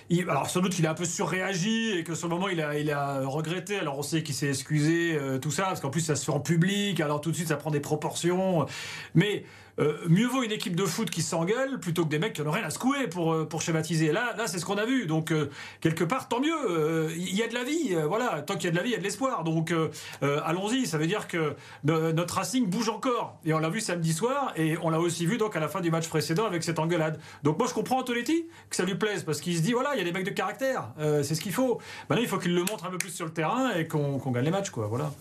il, 0.10 0.30
alors 0.30 0.48
sans 0.50 0.62
doute 0.62 0.78
il 0.78 0.86
a 0.86 0.92
un 0.92 0.94
peu 0.94 1.06
surréagi 1.06 1.98
et 1.98 2.04
que 2.04 2.14
sur 2.14 2.28
le 2.28 2.36
moment 2.36 2.50
il 2.50 2.62
a 2.62 2.78
il 2.78 2.92
a 2.92 3.22
regretté. 3.26 3.80
Alors 3.80 3.98
on 3.98 4.04
sait 4.04 4.22
qu'il 4.22 4.36
s'est 4.36 4.50
excusé 4.50 5.16
euh, 5.16 5.40
tout 5.40 5.52
ça 5.52 5.64
parce 5.64 5.80
qu'en 5.80 5.90
plus 5.90 6.02
ça 6.02 6.16
se 6.16 6.24
fait 6.24 6.32
en 6.32 6.40
public 6.40 7.00
alors 7.00 7.20
tout 7.20 7.32
de 7.32 7.36
suite 7.36 7.48
ça 7.48 7.58
prend 7.58 7.72
des 7.72 7.80
proportions. 7.80 8.68
Mais 9.16 9.44
euh, 9.80 9.98
mieux 10.08 10.28
vaut 10.28 10.44
une 10.44 10.52
équipe 10.52 10.76
de 10.76 10.86
foot 10.86 11.10
qui 11.10 11.22
s'engueule 11.22 11.80
plutôt 11.80 12.04
que 12.06 12.10
des 12.10 12.20
mecs 12.20 12.34
qui 12.34 12.42
n'ont 12.42 12.52
rien 12.52 12.64
à 12.64 12.70
secouer 12.70 13.08
pour, 13.08 13.34
euh, 13.34 13.46
pour 13.46 13.62
schématiser. 13.62 14.12
Là, 14.12 14.34
là 14.38 14.48
c'est 14.48 14.60
ce 14.60 14.66
qu'on 14.66 14.78
a 14.78 14.86
vu. 14.86 15.06
Donc, 15.06 15.32
euh, 15.32 15.50
quelque 15.82 16.04
part, 16.04 16.28
tant 16.30 16.40
mieux. 16.40 16.54
Euh, 16.70 17.10
Il 17.16 17.36
y 17.36 17.44
a 17.44 17.48
de 17.48 17.54
la 17.54 17.64
vie. 17.64 17.90
euh, 17.92 18.06
voilà. 18.08 18.42
Tant 18.42 18.56
qu'il 18.56 18.66
y 18.66 18.68
a 18.68 18.72
de 18.72 18.76
la 18.78 18.84
vie, 18.84 18.90
il 18.90 18.94
y 18.94 18.96
a 18.96 19.00
de 19.00 19.04
l'espoir. 19.04 19.44
Donc, 19.44 19.72
euh, 19.72 19.90
euh, 20.24 20.40
allons-y. 20.46 20.86
Ça 20.86 20.98
veut 20.98 21.08
dire 21.08 21.28
que 21.28 21.54
no- 21.84 22.12
notre 22.14 22.36
Racing 22.36 22.68
bouge 22.68 22.90
encore. 22.90 23.38
Et 23.46 23.54
on 23.54 23.60
l'a 23.60 23.70
vu 23.70 23.82
samedi 23.82 24.14
soir. 24.14 24.54
Et 24.56 24.78
on 24.82 24.90
l'a 24.90 25.00
aussi 25.00 25.26
vu 25.26 25.38
donc 25.38 25.56
à 25.56 25.60
la 25.60 25.68
fin 25.68 25.82
du 25.82 25.92
match 25.92 26.08
précédent 26.08 26.46
avec 26.46 26.64
cette 26.64 26.80
engueulade. 26.80 27.20
Donc, 27.44 27.58
moi, 27.58 27.68
je 27.68 27.74
comprends 27.74 28.00
Antonetti 28.00 28.46
que 28.70 28.76
ça 28.76 28.86
lui 28.86 28.96
plaise 28.96 29.24
parce 29.24 29.42
qu'il 29.42 29.56
se 29.58 29.62
dit 29.62 29.74
voilà, 29.74 29.96
il 29.96 29.98
y 30.00 30.02
a 30.02 30.06
des 30.06 30.12
mecs 30.12 30.26
de 30.26 30.30
caractère. 30.32 30.90
Euh, 31.00 31.24
c'est 31.24 31.36
ce 31.36 31.42
qu'il 31.42 31.54
faut. 31.54 31.80
Maintenant, 32.10 32.24
il 32.24 32.30
faut 32.30 32.38
qu'il 32.38 32.54
le 32.56 32.62
montre 32.64 32.86
un 32.86 32.90
peu 32.90 32.98
plus 32.98 33.10
sur 33.12 33.26
le 33.26 33.34
terrain 33.34 33.72
et 33.74 33.88
qu'on 33.88 34.20
qu'on 34.20 34.32
gagne 34.32 34.46
les 34.46 34.52
matchs. 34.52 34.70
Quoi. 34.70 34.88
Voilà. 34.88 35.12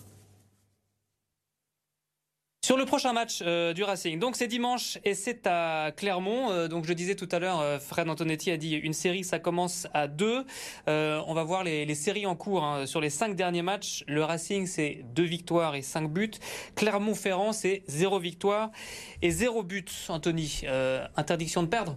Sur 2.65 2.77
le 2.77 2.85
prochain 2.85 3.13
match 3.13 3.43
euh, 3.45 3.73
du 3.73 3.83
Racing, 3.83 4.17
donc 4.17 4.35
c'est 4.35 4.47
dimanche 4.47 4.97
et 5.03 5.13
c'est 5.13 5.45
à 5.45 5.91
Clermont. 5.95 6.49
Euh, 6.49 6.67
donc 6.67 6.85
je 6.85 6.93
disais 6.93 7.13
tout 7.13 7.29
à 7.31 7.37
l'heure, 7.37 7.59
euh, 7.59 7.77
Fred 7.77 8.09
Antonetti 8.09 8.49
a 8.49 8.57
dit 8.57 8.73
une 8.73 8.93
série, 8.93 9.23
ça 9.23 9.37
commence 9.37 9.85
à 9.93 10.07
deux. 10.07 10.43
on 10.87 11.33
va 11.35 11.43
voir 11.43 11.63
les, 11.63 11.93
séries 11.93 12.25
en 12.25 12.35
cours 12.35 12.63
hein. 12.63 12.87
sur 12.87 13.01
les 13.01 13.11
cinq 13.11 13.35
derniers 13.35 13.61
matchs. 13.61 14.03
Le 14.07 14.23
Racing 14.23 14.65
c'est 14.65 15.05
deux 15.13 15.25
victoires 15.25 15.75
et 15.75 15.83
cinq 15.83 16.11
buts. 16.11 16.31
Clermont-Ferrand 16.73 17.53
c'est 17.53 17.83
zéro 17.85 18.17
victoire 18.17 18.71
et 19.21 19.29
zéro 19.29 19.61
but. 19.61 19.91
Anthony, 20.09 20.63
interdiction 21.15 21.61
de 21.61 21.67
perdre? 21.67 21.95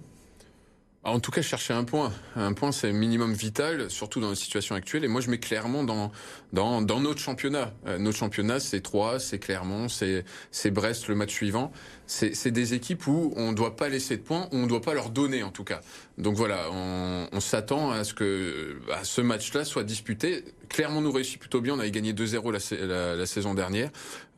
En 1.10 1.20
tout 1.20 1.30
cas, 1.30 1.42
chercher 1.42 1.74
un 1.74 1.84
point. 1.84 2.12
Un 2.36 2.52
point, 2.52 2.72
c'est 2.72 2.92
minimum 2.92 3.32
vital, 3.32 3.90
surtout 3.90 4.20
dans 4.20 4.30
la 4.30 4.34
situation 4.34 4.74
actuelle. 4.74 5.04
Et 5.04 5.08
moi, 5.08 5.20
je 5.20 5.30
mets 5.30 5.38
clairement 5.38 5.84
dans 5.84 6.10
dans, 6.52 6.80
dans 6.82 7.00
notre 7.00 7.20
championnat. 7.20 7.72
Euh, 7.86 7.98
notre 7.98 8.16
championnat, 8.16 8.60
c'est 8.60 8.80
Troyes, 8.80 9.18
c'est 9.18 9.38
Clermont, 9.38 9.88
c'est 9.88 10.24
c'est 10.50 10.70
Brest 10.70 11.08
le 11.08 11.14
match 11.14 11.32
suivant. 11.32 11.72
C'est 12.06 12.50
des 12.50 12.72
équipes 12.72 13.06
où 13.06 13.34
on 13.36 13.50
ne 13.50 13.56
doit 13.56 13.76
pas 13.76 13.90
laisser 13.90 14.16
de 14.16 14.22
points, 14.22 14.48
où 14.50 14.56
on 14.56 14.62
ne 14.62 14.66
doit 14.66 14.80
pas 14.80 14.94
leur 14.94 15.10
donner 15.10 15.42
en 15.42 15.50
tout 15.50 15.64
cas. 15.64 15.80
Donc 16.16 16.36
voilà, 16.36 16.68
on, 16.72 17.28
on 17.30 17.40
s'attend 17.40 17.90
à 17.90 18.02
ce 18.04 18.14
que 18.14 18.78
à 18.90 19.04
ce 19.04 19.20
match-là 19.20 19.66
soit 19.66 19.84
disputé. 19.84 20.44
Clermont 20.70 21.02
nous 21.02 21.12
réussit 21.12 21.38
plutôt 21.38 21.60
bien. 21.60 21.74
On 21.74 21.78
avait 21.78 21.90
gagné 21.90 22.14
2-0 22.14 22.50
la, 22.50 22.86
la, 22.86 23.14
la, 23.14 23.26
saison 23.26 23.52
dernière. 23.52 23.90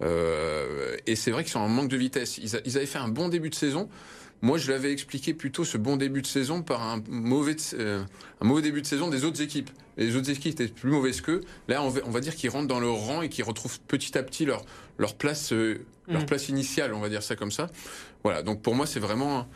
Euh, 0.02 0.96
et 1.06 1.14
c'est 1.14 1.30
vrai 1.30 1.44
qu'ils 1.44 1.52
sont 1.52 1.60
en 1.60 1.68
manque 1.68 1.88
de 1.88 1.96
vitesse. 1.96 2.38
Ils, 2.38 2.60
ils 2.64 2.76
avaient 2.76 2.86
fait 2.86 2.98
un 2.98 3.08
bon 3.08 3.28
début 3.28 3.50
de 3.50 3.54
saison. 3.54 3.88
Moi, 4.42 4.56
je 4.56 4.70
l'avais 4.72 4.92
expliqué 4.92 5.34
plutôt 5.34 5.64
ce 5.64 5.76
bon 5.76 5.96
début 5.96 6.22
de 6.22 6.26
saison 6.26 6.62
par 6.62 6.82
un 6.82 7.02
mauvais, 7.08 7.56
euh, 7.74 8.02
un 8.40 8.44
mauvais 8.46 8.62
début 8.62 8.80
de 8.80 8.86
saison 8.86 9.08
des 9.08 9.24
autres 9.24 9.42
équipes. 9.42 9.70
Et 9.98 10.04
les 10.04 10.16
autres 10.16 10.30
équipes 10.30 10.52
étaient 10.52 10.68
plus 10.68 10.90
mauvaises 10.90 11.20
qu'eux. 11.20 11.42
Là, 11.68 11.82
on 11.82 11.90
va, 11.90 12.00
on 12.06 12.10
va 12.10 12.20
dire 12.20 12.34
qu'ils 12.34 12.48
rentrent 12.48 12.68
dans 12.68 12.80
leur 12.80 12.96
rang 12.96 13.20
et 13.20 13.28
qu'ils 13.28 13.44
retrouvent 13.44 13.80
petit 13.80 14.16
à 14.16 14.22
petit 14.22 14.46
leur, 14.46 14.64
leur 14.98 15.14
place, 15.14 15.52
euh, 15.52 15.84
leur 16.08 16.22
mm. 16.22 16.26
place 16.26 16.48
initiale, 16.48 16.94
on 16.94 17.00
va 17.00 17.10
dire 17.10 17.22
ça 17.22 17.36
comme 17.36 17.50
ça. 17.50 17.68
Voilà. 18.24 18.42
Donc 18.42 18.62
pour 18.62 18.74
moi, 18.74 18.86
c'est 18.86 19.00
vraiment 19.00 19.46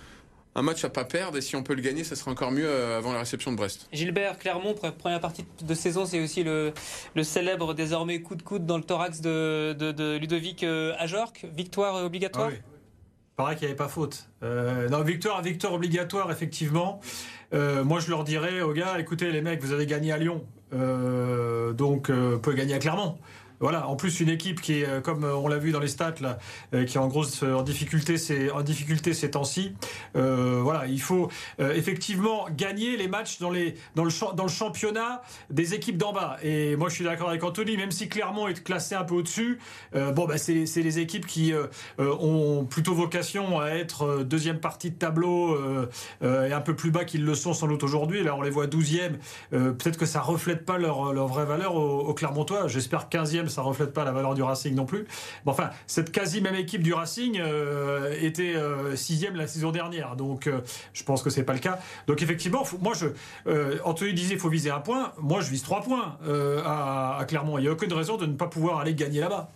un 0.54 0.62
match 0.62 0.84
à 0.84 0.90
pas 0.90 1.04
perdre 1.04 1.38
et 1.38 1.40
si 1.40 1.56
on 1.56 1.62
peut 1.62 1.74
le 1.74 1.80
gagner, 1.80 2.04
ça 2.04 2.14
sera 2.14 2.30
encore 2.30 2.52
mieux 2.52 2.68
euh, 2.68 2.98
avant 2.98 3.14
la 3.14 3.20
réception 3.20 3.52
de 3.52 3.56
Brest. 3.56 3.88
Gilbert 3.90 4.38
Clermont, 4.38 4.74
première 4.74 5.20
partie 5.20 5.46
de 5.62 5.74
saison, 5.74 6.04
c'est 6.04 6.20
aussi 6.20 6.44
le, 6.44 6.74
le, 7.14 7.24
célèbre 7.24 7.72
désormais 7.72 8.20
coup 8.20 8.36
de 8.36 8.42
coude 8.42 8.66
dans 8.66 8.76
le 8.76 8.84
thorax 8.84 9.22
de, 9.22 9.74
de, 9.78 9.92
de 9.92 10.18
Ludovic 10.18 10.62
Ajorc. 10.62 11.46
Victoire 11.56 12.04
obligatoire? 12.04 12.50
Ah 12.52 12.73
Pareil 13.36 13.56
qu'il 13.56 13.66
n'y 13.66 13.72
avait 13.72 13.76
pas 13.76 13.88
faute. 13.88 14.28
Euh, 14.42 14.88
non, 14.88 15.02
victoire, 15.02 15.42
victoire 15.42 15.72
obligatoire, 15.72 16.30
effectivement. 16.30 17.00
Euh, 17.52 17.82
moi, 17.82 17.98
je 17.98 18.10
leur 18.10 18.22
dirais 18.22 18.60
aux 18.60 18.72
gars, 18.72 18.98
écoutez, 18.98 19.32
les 19.32 19.40
mecs, 19.40 19.60
vous 19.60 19.72
avez 19.72 19.86
gagné 19.86 20.12
à 20.12 20.18
Lyon, 20.18 20.44
euh, 20.72 21.72
donc 21.72 22.10
vous 22.10 22.38
pouvez 22.38 22.56
gagner 22.56 22.74
à 22.74 22.78
Clermont. 22.78 23.18
Voilà, 23.64 23.88
en 23.88 23.96
plus 23.96 24.20
une 24.20 24.28
équipe 24.28 24.60
qui 24.60 24.80
est, 24.80 24.86
euh, 24.86 25.00
comme 25.00 25.24
euh, 25.24 25.34
on 25.34 25.48
l'a 25.48 25.56
vu 25.56 25.72
dans 25.72 25.80
les 25.80 25.88
stats 25.88 26.16
là, 26.20 26.38
euh, 26.74 26.84
qui 26.84 26.98
est 26.98 27.00
en 27.00 27.10
en 27.10 27.62
difficulté, 27.62 28.18
c'est 28.18 28.50
en 28.50 28.60
difficulté 28.60 29.14
ces 29.14 29.30
temps-ci. 29.30 29.74
voilà, 30.14 30.86
il 30.86 31.00
faut 31.00 31.30
effectivement 31.58 32.46
gagner 32.50 32.96
les 32.96 33.08
matchs 33.08 33.38
dans 33.38 33.50
les 33.50 33.76
dans 33.94 34.04
le 34.04 34.10
dans 34.34 34.42
le 34.42 34.50
championnat 34.50 35.22
des 35.48 35.72
équipes 35.74 35.96
d'en 35.96 36.12
bas. 36.12 36.36
Et 36.42 36.76
moi, 36.76 36.88
je 36.88 36.96
suis 36.96 37.04
d'accord 37.04 37.30
avec 37.30 37.42
Anthony, 37.42 37.76
même 37.76 37.92
si 37.92 38.08
Clermont 38.08 38.48
est 38.48 38.62
classé 38.64 38.94
un 38.96 39.04
peu 39.04 39.14
au-dessus, 39.14 39.58
bon, 39.92 40.26
bah, 40.26 40.36
c'est 40.38 40.82
les 40.82 40.98
équipes 40.98 41.26
qui 41.26 41.52
ont 41.98 42.66
plutôt 42.68 42.94
vocation 42.94 43.60
à 43.60 43.68
être 43.70 44.24
deuxième 44.24 44.58
partie 44.58 44.90
de 44.90 44.96
tableau 44.96 45.56
et 46.22 46.52
un 46.52 46.60
peu 46.60 46.74
plus 46.74 46.90
bas 46.90 47.04
qu'ils 47.04 47.24
le 47.24 47.34
sont 47.34 47.54
sans 47.54 47.68
doute 47.68 47.84
aujourd'hui. 47.84 48.24
Là, 48.24 48.34
on 48.34 48.42
les 48.42 48.50
voit 48.50 48.66
12e. 48.66 49.12
Peut-être 49.50 49.96
que 49.96 50.06
ça 50.06 50.20
reflète 50.20 50.64
pas 50.64 50.78
leur 50.78 51.12
leur 51.12 51.28
vraie 51.28 51.46
valeur 51.46 51.76
au, 51.76 52.00
au 52.00 52.14
Clermontois. 52.14 52.66
J'espère 52.66 53.08
15e 53.08 53.48
ça 53.54 53.62
reflète 53.62 53.92
pas 53.92 54.04
la 54.04 54.12
valeur 54.12 54.34
du 54.34 54.42
Racing 54.42 54.74
non 54.74 54.84
plus. 54.84 55.06
enfin, 55.46 55.70
cette 55.86 56.12
quasi 56.12 56.40
même 56.40 56.54
équipe 56.54 56.82
du 56.82 56.92
Racing 56.92 57.38
euh, 57.38 58.16
était 58.20 58.54
euh, 58.54 58.96
sixième 58.96 59.36
la 59.36 59.46
saison 59.46 59.70
dernière, 59.70 60.16
donc 60.16 60.46
euh, 60.46 60.60
je 60.92 61.04
pense 61.04 61.22
que 61.22 61.30
c'est 61.30 61.44
pas 61.44 61.52
le 61.52 61.60
cas. 61.60 61.78
Donc 62.06 62.22
effectivement, 62.22 62.64
moi 62.80 62.92
je, 62.94 63.06
Anthony 63.84 64.12
disait 64.12 64.36
faut 64.36 64.48
viser 64.48 64.70
un 64.70 64.80
point. 64.80 65.12
Moi, 65.18 65.40
je 65.40 65.50
vise 65.50 65.62
trois 65.62 65.82
points 65.82 66.18
à, 66.64 67.24
Clermont. 67.28 67.58
Il 67.58 67.62
n'y 67.62 67.68
a 67.68 67.72
aucune 67.72 67.92
raison 67.92 68.16
de 68.16 68.26
ne 68.26 68.34
pas 68.34 68.46
pouvoir 68.46 68.80
aller 68.80 68.94
gagner 68.94 69.20
là-bas. 69.20 69.50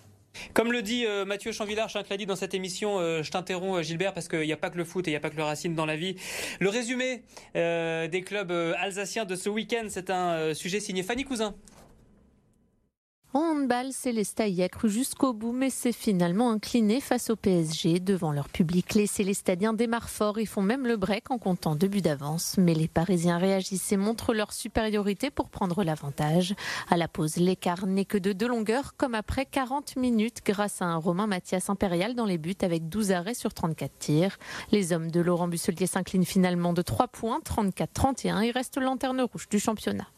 Comme 0.54 0.70
le 0.70 0.82
dit 0.82 1.04
Mathieu 1.26 1.52
Chanvillard, 1.52 1.88
je 1.88 2.16
dit 2.16 2.26
dans 2.26 2.36
cette 2.36 2.54
émission, 2.54 3.00
je 3.00 3.30
t'interromps 3.30 3.82
Gilbert 3.82 4.14
parce 4.14 4.28
qu'il 4.28 4.42
n'y 4.42 4.52
a 4.52 4.56
pas 4.56 4.70
que 4.70 4.76
le 4.76 4.84
foot 4.84 5.08
et 5.08 5.10
il 5.10 5.12
n'y 5.12 5.16
a 5.16 5.20
pas 5.20 5.30
que 5.30 5.36
le 5.36 5.42
Racing 5.42 5.74
dans 5.74 5.86
la 5.86 5.96
vie. 5.96 6.16
Le 6.60 6.68
résumé 6.68 7.22
des 7.54 8.22
clubs 8.24 8.52
alsaciens 8.78 9.24
de 9.24 9.34
ce 9.34 9.48
week-end, 9.48 9.86
c'est 9.88 10.10
un 10.10 10.54
sujet 10.54 10.80
signé 10.80 11.02
Fanny 11.02 11.24
Cousin. 11.24 11.54
En 13.38 13.52
handball, 13.52 13.92
Célestat 13.92 14.48
y 14.48 14.64
a 14.64 14.68
cru 14.68 14.90
jusqu'au 14.90 15.32
bout, 15.32 15.52
mais 15.52 15.70
s'est 15.70 15.92
finalement 15.92 16.50
incliné 16.50 17.00
face 17.00 17.30
au 17.30 17.36
PSG. 17.36 18.00
Devant 18.00 18.32
leur 18.32 18.48
public, 18.48 18.94
les 18.94 19.06
Célestadiens 19.06 19.74
démarrent 19.74 20.10
fort 20.10 20.38
et 20.38 20.44
font 20.44 20.60
même 20.60 20.88
le 20.88 20.96
break 20.96 21.30
en 21.30 21.38
comptant 21.38 21.76
deux 21.76 21.86
buts 21.86 22.00
d'avance. 22.00 22.56
Mais 22.58 22.74
les 22.74 22.88
Parisiens 22.88 23.38
réagissent 23.38 23.92
et 23.92 23.96
montrent 23.96 24.34
leur 24.34 24.52
supériorité 24.52 25.30
pour 25.30 25.50
prendre 25.50 25.84
l'avantage. 25.84 26.56
À 26.90 26.96
la 26.96 27.06
pause, 27.06 27.36
l'écart 27.36 27.86
n'est 27.86 28.04
que 28.04 28.18
de 28.18 28.32
deux 28.32 28.48
longueurs, 28.48 28.96
comme 28.96 29.14
après 29.14 29.46
40 29.46 29.94
minutes, 29.94 30.40
grâce 30.44 30.82
à 30.82 30.86
un 30.86 30.96
Romain 30.96 31.28
Mathias 31.28 31.70
Impérial 31.70 32.16
dans 32.16 32.26
les 32.26 32.38
buts 32.38 32.56
avec 32.62 32.88
12 32.88 33.12
arrêts 33.12 33.34
sur 33.34 33.54
34 33.54 33.98
tirs. 34.00 34.36
Les 34.72 34.92
hommes 34.92 35.12
de 35.12 35.20
Laurent 35.20 35.46
Busselier 35.46 35.86
s'inclinent 35.86 36.26
finalement 36.26 36.72
de 36.72 36.82
3 36.82 37.06
points, 37.06 37.38
34-31 37.44 38.42
et 38.42 38.50
restent 38.50 38.78
lanterne 38.78 39.20
rouge 39.20 39.48
du 39.48 39.60
championnat. 39.60 40.08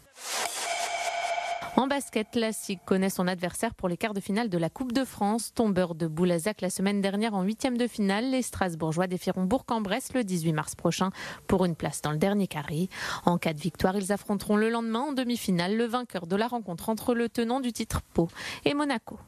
En 1.77 1.87
basket, 1.87 2.31
classique 2.31 2.81
connaît 2.85 3.11
son 3.11 3.29
adversaire 3.29 3.75
pour 3.75 3.89
les 3.89 3.97
quarts 3.97 4.13
de 4.13 4.21
finale 4.21 4.49
de 4.49 4.59
la 4.59 4.69
Coupe 4.69 4.93
de 4.93 5.05
France. 5.05 5.55
Tombeur 5.55 5.95
de 5.95 6.09
Boulazac 6.09 6.61
la 6.61 6.71
semaine 6.71 7.01
dernière 7.01 7.35
en 7.35 7.43
huitième 7.43 7.79
de 7.79 7.87
finale, 7.87 8.31
les 8.31 8.43
Strasbourgeois 8.43 9.07
défieront 9.07 9.45
Bourg-en-Bresse 9.45 10.13
le 10.15 10.25
18 10.25 10.53
mars 10.53 10.75
prochain 10.75 11.11
pour 11.47 11.65
une 11.65 11.77
place 11.77 12.03
dans 12.03 12.11
le 12.11 12.19
dernier 12.19 12.49
carré. 12.49 12.89
En 13.25 13.39
cas 13.39 13.53
de 13.53 13.61
victoire, 13.61 13.97
ils 13.97 14.13
affronteront 14.13 14.57
le 14.57 14.69
lendemain 14.69 15.01
en 15.01 15.13
demi-finale 15.13 15.77
le 15.77 15.85
vainqueur 15.85 16.27
de 16.27 16.37
la 16.37 16.49
rencontre 16.49 16.89
entre 16.89 17.15
le 17.15 17.29
tenant 17.29 17.61
du 17.61 17.73
titre 17.73 18.01
Pau 18.15 18.29
et 18.65 18.75
Monaco. 18.75 19.19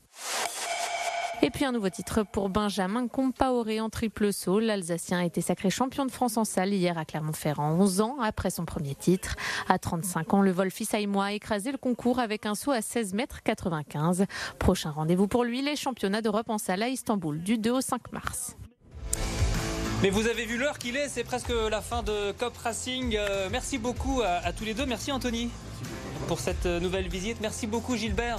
Et 1.45 1.51
puis 1.51 1.65
un 1.65 1.73
nouveau 1.73 1.91
titre 1.91 2.23
pour 2.23 2.51
Benjamin 2.51 3.09
Compaoré 3.09 3.81
en 3.81 3.91
triple 3.91 4.33
saut. 4.33 4.61
L'Alsacien 4.61 5.19
a 5.19 5.25
été 5.25 5.41
sacré 5.41 5.71
champion 5.71 6.07
de 6.07 6.11
France 6.13 6.37
en 6.37 6.45
salle 6.45 6.73
hier 6.73 6.97
à 6.97 7.05
Clermont-Ferrand, 7.05 7.73
11 7.81 8.01
ans 8.01 8.17
après 8.23 8.49
son 8.51 8.65
premier 8.65 8.95
titre. 8.95 9.35
À 9.69 9.81
35 9.81 10.35
ans, 10.35 10.43
le 10.43 10.53
vol 10.53 10.69
moi 11.09 11.25
a 11.25 11.33
écrasé 11.33 11.73
le 11.73 11.79
concours 11.79 12.21
avec 12.21 12.47
un 12.47 12.55
saut 12.55 12.71
à 12.71 12.81
16 12.81 13.15
mètres 13.15 13.43
95. 13.43 14.27
Prochain 14.61 14.93
rendez-vous 14.93 15.27
pour 15.27 15.43
lui, 15.43 15.63
les 15.63 15.75
championnats 15.75 16.23
d'Europe 16.23 16.49
en 16.49 16.59
salle 16.59 16.85
à 16.85 16.89
Istanbul 16.89 17.43
du 17.43 17.59
2 17.59 17.73
au 17.73 17.81
5 17.81 18.13
mars. 18.13 18.57
Mais 20.01 20.11
vous 20.11 20.29
avez 20.29 20.45
vu 20.45 20.59
l'heure 20.59 20.79
qu'il 20.79 20.97
est, 20.97 21.09
c'est 21.09 21.25
presque 21.25 21.53
la 21.71 21.81
fin 21.81 22.05
de 22.05 22.31
Cop 22.39 22.57
Racing. 22.57 23.17
Euh, 23.17 23.49
merci 23.51 23.79
beaucoup 23.79 24.23
à 24.23 24.53
tous 24.53 24.65
les 24.65 24.75
deux. 24.75 24.87
Merci 24.87 25.11
Anthony 25.11 25.51
pour 26.29 26.39
cette 26.39 26.67
nouvelle 26.67 27.09
visite. 27.09 27.39
Merci 27.41 27.67
beaucoup 27.67 27.97
Gilbert. 27.97 28.39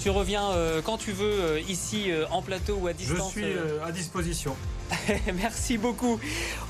Tu 0.00 0.10
reviens 0.10 0.50
euh, 0.50 0.80
quand 0.82 0.96
tu 0.96 1.12
veux, 1.12 1.40
euh, 1.40 1.60
ici 1.68 2.10
euh, 2.10 2.24
en 2.30 2.40
plateau 2.42 2.76
ou 2.80 2.86
à 2.86 2.92
distance. 2.92 3.32
Je 3.34 3.40
suis 3.40 3.52
à 3.84 3.90
disposition. 3.90 4.54
Merci 5.34 5.76
beaucoup. 5.76 6.20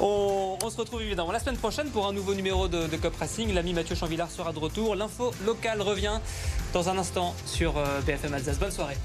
On, 0.01 0.57
se 0.71 0.77
retrouve 0.77 1.03
évidemment 1.03 1.33
la 1.33 1.41
semaine 1.41 1.57
prochaine 1.57 1.89
pour 1.91 2.07
un 2.07 2.13
nouveau 2.13 2.35
numéro 2.35 2.69
de, 2.69 2.97
Cop 2.97 3.17
Racing. 3.17 3.53
L'ami 3.53 3.75
Mathieu 3.75 3.95
Chanvillard 3.95 4.31
sera 4.31 4.53
de 4.53 4.59
retour. 4.59 4.97
L'info 4.97 5.33
locale 5.45 5.83
revient 5.83 6.21
dans 6.73 6.89
un 6.89 6.99
instant 6.99 7.35
sur 7.47 7.75
BFM 8.07 8.35
Alsace. 8.35 8.59
Bonne 8.59 8.71
soirée. 8.71 8.97